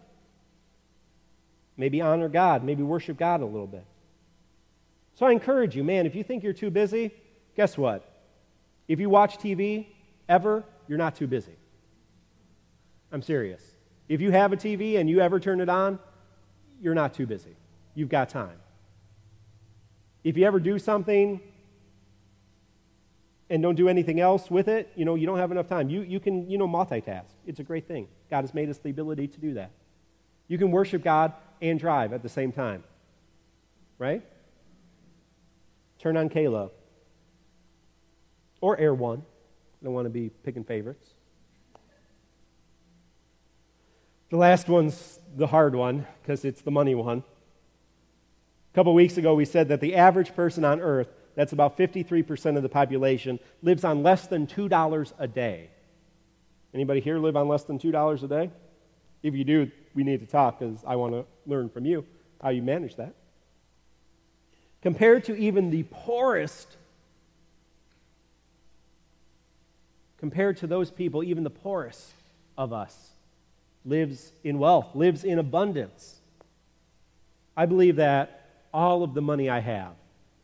[1.77, 3.85] Maybe honor God, maybe worship God a little bit.
[5.15, 7.11] So I encourage you, man, if you think you're too busy,
[7.55, 8.09] guess what?
[8.87, 9.87] If you watch TV
[10.27, 11.55] ever, you're not too busy.
[13.11, 13.61] I'm serious.
[14.09, 15.99] If you have a TV and you ever turn it on,
[16.81, 17.55] you're not too busy.
[17.93, 18.57] You've got time.
[20.23, 21.39] If you ever do something
[23.49, 25.89] and don't do anything else with it, you know, you don't have enough time.
[25.89, 27.25] You, you can, you know, multitask.
[27.45, 28.07] It's a great thing.
[28.29, 29.71] God has made us the ability to do that.
[30.47, 32.83] You can worship God and drive at the same time.
[33.97, 34.23] Right?
[35.99, 36.71] Turn on K-LOVE.
[38.61, 39.19] Or Air One.
[39.81, 41.07] I don't want to be picking favorites.
[44.29, 47.19] The last one's the hard one because it's the money one.
[47.19, 52.57] A couple weeks ago, we said that the average person on earth, that's about 53%
[52.57, 55.69] of the population, lives on less than $2 a day.
[56.73, 58.49] Anybody here live on less than $2 a day?
[59.21, 62.05] If you do, we need to talk because I want to learn from you
[62.41, 63.15] how you manage that
[64.85, 66.77] compared to even the poorest,
[70.19, 72.11] compared to those people, even the poorest
[72.55, 73.09] of us
[73.83, 76.19] lives in wealth, lives in abundance.
[77.57, 79.93] I believe that all of the money I have,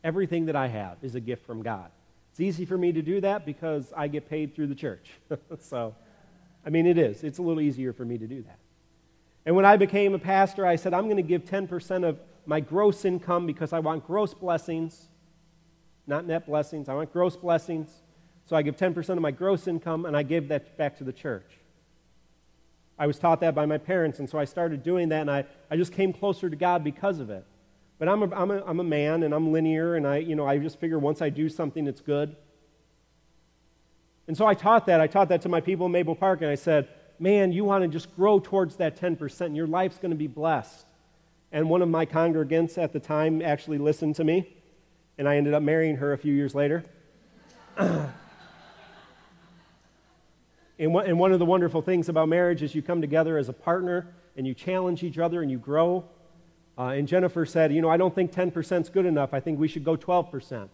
[0.04, 1.90] everything that I have, is a gift from God.
[2.30, 5.10] It's easy for me to do that because I get paid through the church.
[5.60, 5.94] so,
[6.64, 7.22] I mean, it is.
[7.22, 8.58] It's a little easier for me to do that.
[9.44, 12.60] And when I became a pastor, I said, I'm going to give 10% of my
[12.60, 15.08] gross income because I want gross blessings,
[16.06, 16.88] not net blessings.
[16.88, 17.90] I want gross blessings.
[18.46, 21.12] So I give 10% of my gross income and I give that back to the
[21.12, 21.46] church.
[22.98, 25.44] I was taught that by my parents, and so I started doing that, and I,
[25.70, 27.44] I just came closer to God because of it.
[28.02, 30.44] But I'm a, I'm, a, I'm a man, and I'm linear, and I, you know,
[30.44, 32.34] I just figure once I do something, it's good.
[34.26, 35.00] And so I taught that.
[35.00, 36.88] I taught that to my people in Maple Park, and I said,
[37.20, 40.26] man, you want to just grow towards that 10%, and your life's going to be
[40.26, 40.84] blessed.
[41.52, 44.52] And one of my congregants at the time actually listened to me,
[45.16, 46.84] and I ended up marrying her a few years later.
[47.78, 48.10] and,
[50.76, 53.52] one, and one of the wonderful things about marriage is you come together as a
[53.52, 56.04] partner and you challenge each other and you grow.
[56.78, 59.34] Uh, and Jennifer said, You know, I don't think 10% is good enough.
[59.34, 60.68] I think we should go 12%.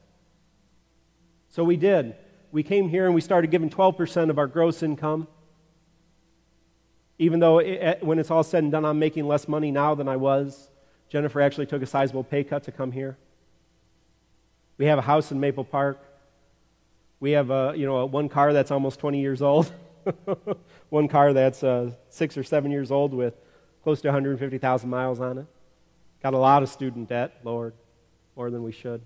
[1.49, 2.15] So we did.
[2.53, 5.27] We came here and we started giving 12% of our gross income.
[7.19, 10.09] Even though it, when it's all said and done, I'm making less money now than
[10.09, 10.71] I was.
[11.09, 13.17] Jennifer actually took a sizable pay cut to come here.
[14.77, 15.99] We have a house in Maple Park.
[17.19, 19.73] We have a, you know, a, one car that's almost 20 years old.
[20.91, 23.35] one car that's uh, six or seven years old with
[23.83, 25.47] close to 150,000 miles on it.
[26.23, 27.75] Got a lot of student debt, Lord,
[28.37, 29.03] more than we should.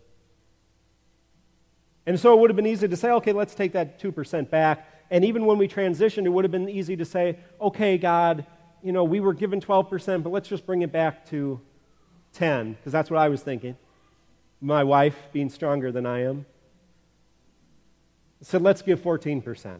[2.07, 4.89] And so it would have been easy to say, okay, let's take that 2% back.
[5.11, 8.47] And even when we transitioned, it would have been easy to say, okay, God,
[8.83, 11.61] you know, we were given 12%, but let's just bring it back to
[12.33, 13.77] 10, because that's what I was thinking.
[14.61, 16.47] My wife being stronger than I am
[18.41, 19.79] said, let's give 14%.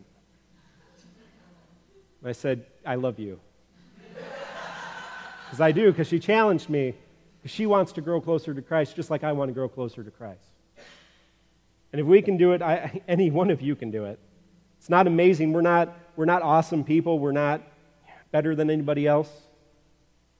[2.25, 3.41] I said, I love you.
[5.47, 6.95] Because I do, because she challenged me.
[7.45, 10.11] She wants to grow closer to Christ just like I want to grow closer to
[10.11, 10.51] Christ.
[11.93, 14.19] And if we can do it, I, any one of you can do it.
[14.79, 15.53] It's not amazing.
[15.53, 17.19] We're not, we're not awesome people.
[17.19, 17.63] We're not
[18.31, 19.31] better than anybody else.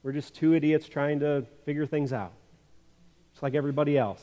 [0.01, 2.33] We're just two idiots trying to figure things out,
[3.31, 4.21] just like everybody else.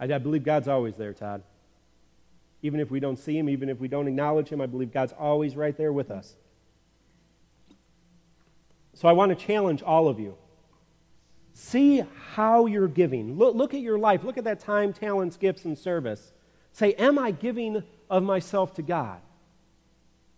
[0.00, 1.42] I, I believe God's always there, Todd.
[2.62, 5.12] Even if we don't see him, even if we don't acknowledge him, I believe God's
[5.12, 6.34] always right there with us.
[8.94, 10.36] So I want to challenge all of you.
[11.52, 13.38] See how you're giving.
[13.38, 14.24] Look, look at your life.
[14.24, 16.32] Look at that time, talents, gifts, and service.
[16.72, 19.20] Say, Am I giving of myself to God?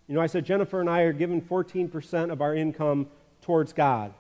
[0.07, 3.09] You know, I said Jennifer and I are giving 14% of our income
[3.43, 4.13] towards God.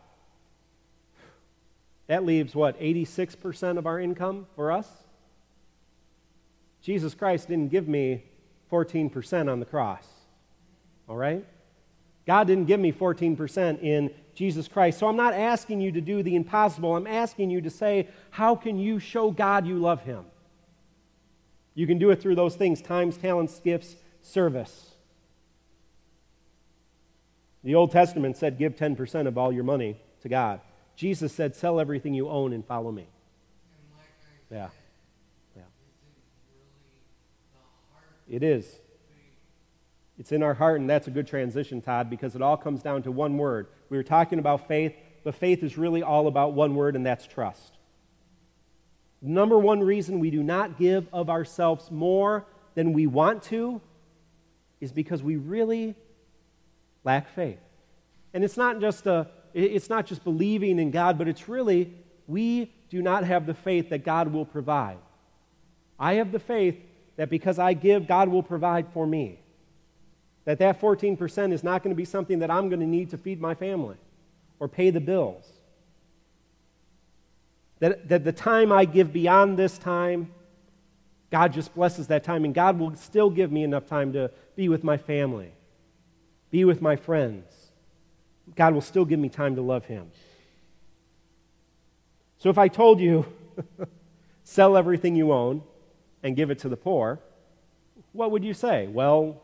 [2.06, 4.88] That leaves what, 86% of our income for us?
[6.82, 8.24] Jesus Christ didn't give me
[8.70, 10.06] 14% on the cross.
[11.08, 11.44] All right?
[12.26, 14.98] God didn't give me 14% in Jesus Christ.
[14.98, 16.96] So I'm not asking you to do the impossible.
[16.96, 20.24] I'm asking you to say, how can you show God you love him?
[21.74, 24.90] You can do it through those things times, talents, gifts, service.
[27.64, 30.60] The Old Testament said, give 10% of all your money to God.
[30.96, 33.06] Jesus said, sell everything you own and follow me.
[34.50, 34.68] Yeah.
[38.32, 38.80] It is.
[40.18, 43.02] It's in our heart, and that's a good transition, Todd, because it all comes down
[43.02, 43.68] to one word.
[43.90, 47.26] We were talking about faith, but faith is really all about one word, and that's
[47.26, 47.76] trust.
[49.20, 53.82] Number one reason we do not give of ourselves more than we want to
[54.80, 55.94] is because we really
[57.04, 57.60] lack faith.
[58.32, 61.92] And it's not just a it's not just believing in God, but it's really
[62.26, 64.96] we do not have the faith that God will provide.
[65.98, 66.76] I have the faith
[67.16, 69.38] that because I give, God will provide for me.
[70.44, 73.18] That that 14% is not going to be something that I'm going to need to
[73.18, 73.96] feed my family
[74.58, 75.46] or pay the bills.
[77.78, 80.32] That, that the time I give beyond this time,
[81.30, 84.68] God just blesses that time, and God will still give me enough time to be
[84.68, 85.50] with my family,
[86.50, 87.44] be with my friends.
[88.54, 90.10] God will still give me time to love Him.
[92.38, 93.26] So if I told you,
[94.44, 95.62] sell everything you own,
[96.22, 97.20] and give it to the poor,
[98.12, 98.86] what would you say?
[98.86, 99.42] Well,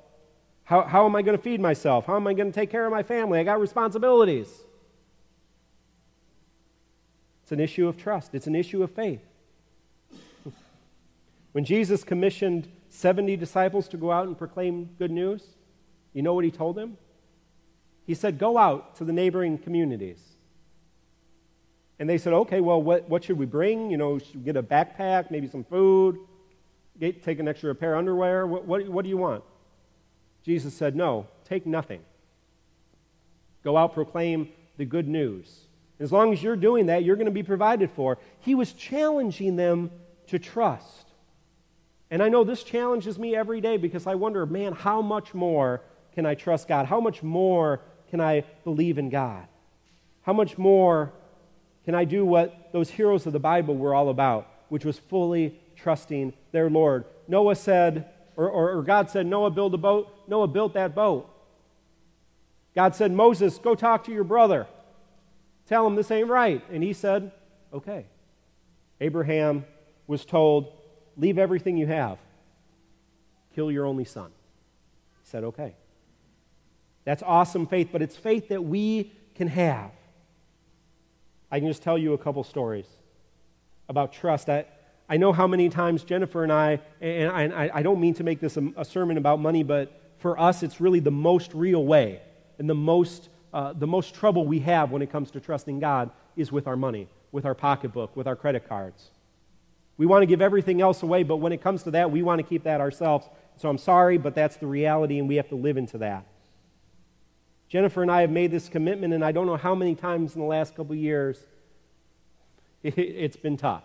[0.64, 2.06] how, how am I going to feed myself?
[2.06, 3.38] How am I going to take care of my family?
[3.38, 4.48] I got responsibilities.
[7.42, 9.22] It's an issue of trust, it's an issue of faith.
[11.52, 15.42] When Jesus commissioned 70 disciples to go out and proclaim good news,
[16.12, 16.98] you know what he told them?
[18.06, 20.20] He said, Go out to the neighboring communities.
[21.98, 23.90] And they said, Okay, well, what, what should we bring?
[23.90, 26.18] You know, should we get a backpack, maybe some food?
[27.00, 28.46] Take an extra pair of underwear?
[28.46, 29.44] What, what, what do you want?
[30.42, 32.00] Jesus said, No, take nothing.
[33.64, 35.64] Go out, proclaim the good news.
[36.00, 38.18] As long as you're doing that, you're going to be provided for.
[38.40, 39.90] He was challenging them
[40.28, 41.06] to trust.
[42.10, 45.82] And I know this challenges me every day because I wonder, man, how much more
[46.14, 46.86] can I trust God?
[46.86, 47.80] How much more
[48.10, 49.46] can I believe in God?
[50.22, 51.12] How much more
[51.84, 55.58] can I do what those heroes of the Bible were all about, which was fully
[55.76, 57.04] trusting their Lord.
[57.26, 60.08] Noah said, or, or, or, God said, Noah, build a boat.
[60.28, 61.28] Noah built that boat.
[62.74, 64.66] God said, Moses, go talk to your brother.
[65.66, 66.62] Tell him this ain't right.
[66.70, 67.32] And he said,
[67.72, 68.06] okay.
[69.00, 69.64] Abraham
[70.06, 70.72] was told,
[71.16, 72.18] leave everything you have,
[73.54, 74.30] kill your only son.
[75.22, 75.74] He said, okay.
[77.04, 79.90] That's awesome faith, but it's faith that we can have.
[81.50, 82.86] I can just tell you a couple stories
[83.88, 84.48] about trust.
[84.48, 84.66] I,
[85.08, 88.40] I know how many times Jennifer and I, and I, I don't mean to make
[88.40, 92.20] this a, a, sermon about money, but for us, it's really the most real way
[92.58, 96.10] and the most, uh, the most trouble we have when it comes to trusting God
[96.36, 99.10] is with our money, with our pocketbook, with our credit cards.
[99.96, 102.40] We want to give everything else away, but when it comes to that, we want
[102.40, 103.26] to keep that ourselves.
[103.56, 106.26] So I'm sorry, but that's the reality, and we have to live into that.
[107.68, 110.40] Jennifer and I have made this commitment, and I don't know how many times in
[110.40, 111.38] the last couple years
[112.82, 113.82] it's been tough.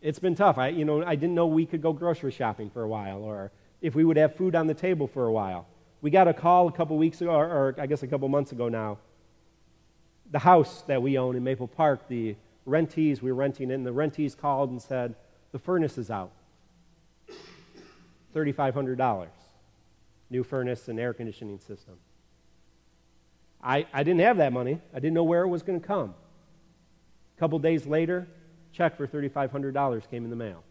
[0.00, 0.58] It's been tough.
[0.58, 3.50] I, you know, I didn't know we could go grocery shopping for a while, or
[3.80, 5.66] if we would have food on the table for a while.
[6.00, 8.52] We got a call a couple weeks ago, or, or I guess a couple months
[8.52, 8.98] ago now.
[10.30, 13.84] The house that we own in Maple Park, the rentees, we were renting it, and
[13.84, 15.16] the rentees called and said,
[15.50, 16.30] the furnace is out.
[18.34, 19.28] $3,500.
[20.30, 21.94] New furnace and air conditioning system.
[23.62, 24.80] I, I didn't have that money.
[24.92, 26.14] I didn't know where it was going to come.
[27.36, 28.28] A couple days later,
[28.72, 30.62] check for $3,500 came in the mail.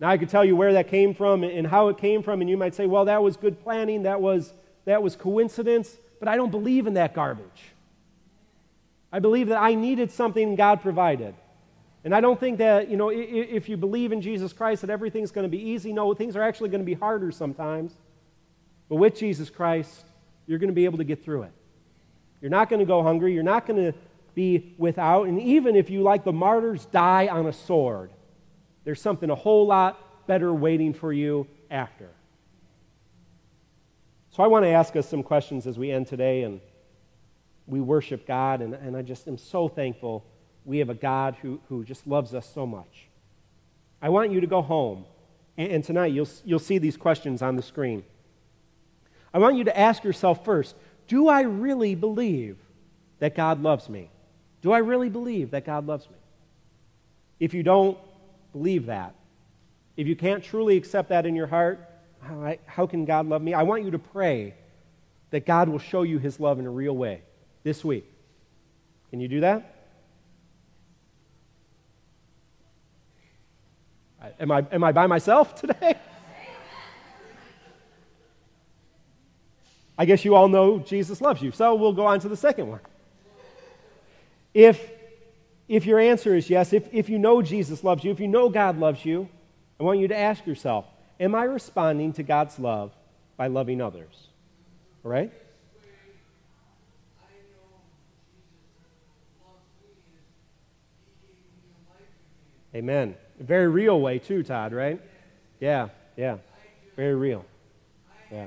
[0.00, 2.48] Now, I could tell you where that came from and how it came from, and
[2.48, 4.52] you might say, well, that was good planning, that was,
[4.86, 7.72] that was coincidence, but I don't believe in that garbage.
[9.12, 11.34] I believe that I needed something God provided.
[12.02, 15.30] And I don't think that, you know, if you believe in Jesus Christ, that everything's
[15.30, 15.92] going to be easy.
[15.92, 17.92] No, things are actually going to be harder sometimes.
[18.88, 20.06] But with Jesus Christ,
[20.46, 21.52] you're going to be able to get through it.
[22.40, 23.34] You're not going to go hungry.
[23.34, 23.98] You're not going to
[24.40, 25.28] be without.
[25.28, 28.10] And even if you, like the martyrs, die on a sword,
[28.84, 32.08] there's something a whole lot better waiting for you after.
[34.30, 36.60] So I want to ask us some questions as we end today and
[37.66, 38.62] we worship God.
[38.62, 40.24] And, and I just am so thankful
[40.64, 43.08] we have a God who, who just loves us so much.
[44.00, 45.04] I want you to go home.
[45.58, 48.04] And, and tonight you'll, you'll see these questions on the screen.
[49.34, 50.76] I want you to ask yourself first
[51.08, 52.56] do I really believe
[53.18, 54.10] that God loves me?
[54.62, 56.16] Do I really believe that God loves me?
[57.38, 57.98] If you don't
[58.52, 59.14] believe that,
[59.96, 61.86] if you can't truly accept that in your heart,
[62.66, 63.54] how, can God love me?
[63.54, 64.54] I want you to pray
[65.30, 67.22] that God will show you his love in a real way
[67.62, 68.04] this week.
[69.10, 69.76] Can you do that?
[74.38, 75.94] Am I, am I by myself today?
[79.96, 81.52] I guess you all know Jesus loves you.
[81.52, 82.80] So we'll go on to the second one.
[84.52, 84.90] If,
[85.68, 88.48] if your answer is yes, if, if you know Jesus loves you, if you know
[88.48, 89.28] God loves you,
[89.78, 90.86] I want you to ask yourself
[91.18, 92.92] Am I responding to God's love
[93.36, 94.28] by loving others?
[95.04, 95.30] All right?
[102.74, 103.16] Amen.
[103.40, 105.00] A very real way, too, Todd, right?
[105.58, 106.38] Yeah, yeah.
[106.96, 107.44] Very real.
[108.30, 108.46] Yeah.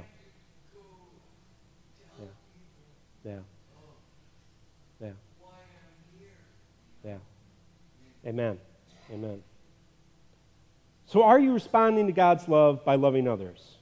[3.26, 3.32] Yeah.
[5.02, 5.10] Yeah.
[7.04, 7.18] Yeah.
[8.26, 8.58] Amen.
[9.12, 9.44] Amen.
[11.06, 13.78] So, are you responding to God's love by loving others?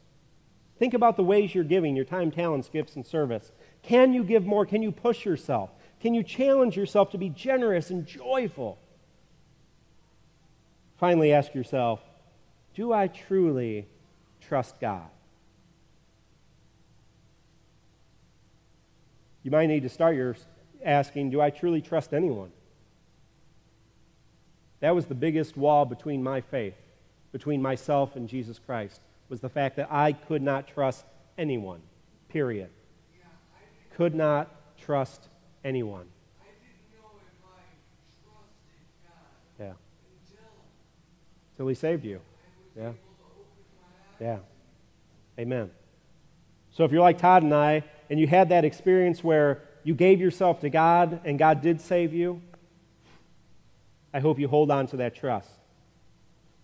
[0.80, 3.52] Think about the ways you're giving your time, talents, gifts, and service.
[3.84, 4.66] Can you give more?
[4.66, 5.70] Can you push yourself?
[6.00, 8.80] Can you challenge yourself to be generous and joyful?
[10.98, 12.02] Finally, ask yourself
[12.74, 13.88] Do I truly
[14.42, 15.08] trust God?
[19.44, 20.36] You might need to start your
[20.84, 22.52] asking, Do I truly trust anyone?
[24.82, 26.76] That was the biggest wall between my faith,
[27.32, 31.06] between myself and Jesus Christ, was the fact that I could not trust
[31.38, 31.82] anyone,
[32.30, 32.70] period.
[33.96, 35.30] Could not trust
[35.64, 36.06] anyone.
[39.60, 39.74] Yeah.
[41.54, 42.20] Until he saved you.
[42.76, 42.92] Yeah.
[44.20, 44.38] Yeah.
[45.38, 45.70] Amen.
[46.72, 50.20] So if you're like Todd and I, and you had that experience where you gave
[50.20, 52.42] yourself to God and God did save you,
[54.14, 55.50] I hope you hold on to that trust.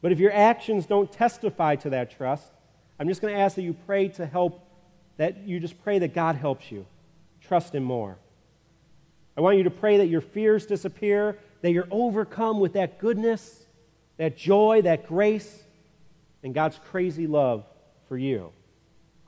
[0.02, 2.52] But if your actions don't testify to that trust,
[3.00, 4.64] I'm just going to ask that you pray to help,
[5.18, 6.86] that you just pray that God helps you.
[7.42, 8.18] Trust Him more.
[9.36, 13.66] I want you to pray that your fears disappear, that you're overcome with that goodness,
[14.18, 15.64] that joy, that grace,
[16.44, 17.66] and God's crazy love
[18.08, 18.52] for you.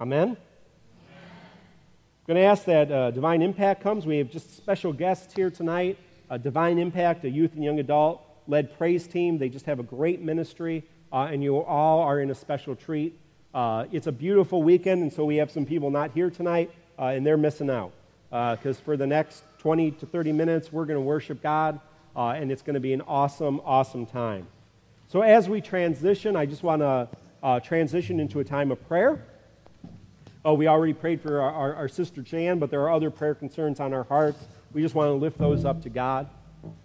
[0.01, 0.29] Amen?
[0.29, 4.05] I'm going to ask that uh, Divine Impact comes.
[4.05, 5.97] We have just special guests here tonight.
[6.29, 9.37] Uh, Divine Impact, a youth and young adult led praise team.
[9.37, 13.17] They just have a great ministry, uh, and you all are in a special treat.
[13.53, 17.05] Uh, it's a beautiful weekend, and so we have some people not here tonight, uh,
[17.05, 17.91] and they're missing out.
[18.29, 21.79] Because uh, for the next 20 to 30 minutes, we're going to worship God,
[22.15, 24.45] and it's going to be an awesome, awesome time.
[25.07, 29.23] So as we transition, I just want to transition into a time of prayer.
[30.45, 33.35] Oh, we already prayed for our, our, our, sister Jan, but there are other prayer
[33.35, 34.47] concerns on our hearts.
[34.71, 36.29] We just want to lift those up to God.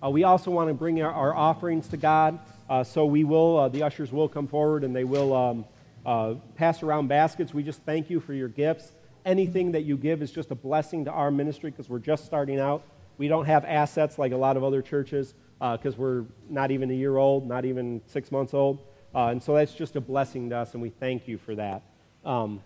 [0.03, 2.39] Uh, we also want to bring our, our offerings to God.
[2.69, 5.65] Uh, so we will, uh, the ushers will come forward and they will um,
[6.07, 7.53] uh, pass around baskets.
[7.53, 8.93] We just thank you for your gifts.
[9.27, 12.59] Anything that you give is just a blessing to our ministry because we're just starting
[12.59, 12.83] out.
[13.19, 15.35] We don't have assets like a lot of other churches.
[15.59, 18.81] because uh, we're not even a year old, not even six months old.
[19.15, 21.83] Uh, and so that's just a blessing to us, and we thank you for that.
[22.25, 22.61] Um,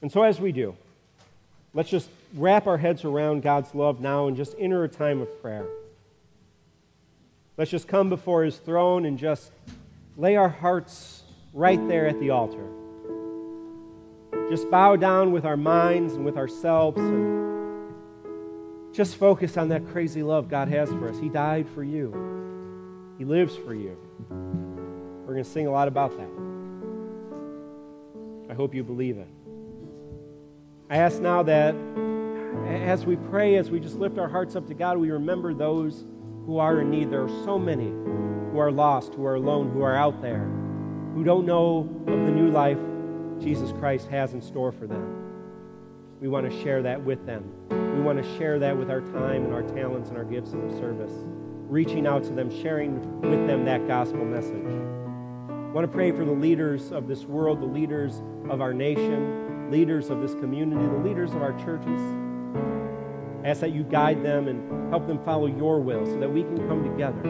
[0.00, 0.76] and so as we do,
[1.74, 5.42] let's just wrap our heads around God's love now and just enter a time of
[5.42, 5.66] prayer.
[7.56, 9.52] Let's just come before his throne and just
[10.16, 11.22] lay our hearts
[11.52, 12.66] right there at the altar.
[14.50, 17.94] Just bow down with our minds and with ourselves and
[18.92, 21.18] just focus on that crazy love God has for us.
[21.18, 23.96] He died for you, He lives for you.
[25.26, 26.28] We're going to sing a lot about that.
[28.50, 29.28] I hope you believe it.
[30.90, 31.74] I ask now that
[32.66, 36.04] as we pray, as we just lift our hearts up to God, we remember those
[36.44, 37.10] who are in need.
[37.10, 40.44] There are so many who are lost, who are alone, who are out there,
[41.14, 42.78] who don't know of the new life
[43.40, 46.18] Jesus Christ has in store for them.
[46.20, 47.50] We want to share that with them.
[47.70, 50.70] We want to share that with our time and our talents and our gifts of
[50.72, 51.12] service,
[51.66, 54.66] reaching out to them, sharing with them that gospel message.
[55.48, 59.43] I want to pray for the leaders of this world, the leaders of our nation,
[59.70, 62.00] leaders of this community, the leaders of our churches.
[63.42, 66.42] I ask that you guide them and help them follow your will so that we
[66.42, 67.20] can come together.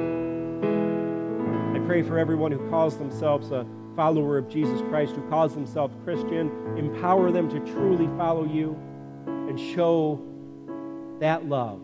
[1.74, 3.66] I pray for everyone who calls themselves a
[3.96, 6.50] follower of Jesus Christ, who calls themselves Christian.
[6.76, 8.76] Empower them to truly follow you
[9.26, 10.20] and show
[11.20, 11.80] that love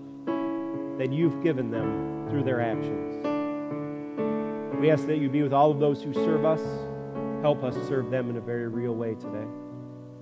[0.99, 3.17] that you've given them through their actions.
[4.81, 6.61] We ask that you be with all of those who serve us.
[7.43, 9.47] Help us serve them in a very real way today.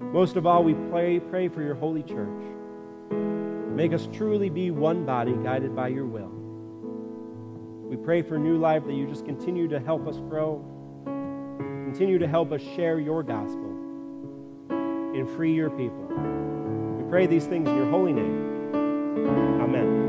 [0.01, 2.43] Most of all, we pray, pray for your holy church.
[3.11, 6.33] Make us truly be one body guided by your will.
[7.89, 10.65] We pray for new life that you just continue to help us grow
[11.89, 13.75] Continue to help us share your gospel
[14.69, 16.07] and free your people.
[16.99, 18.75] We pray these things in your holy name.
[19.63, 20.08] Amen.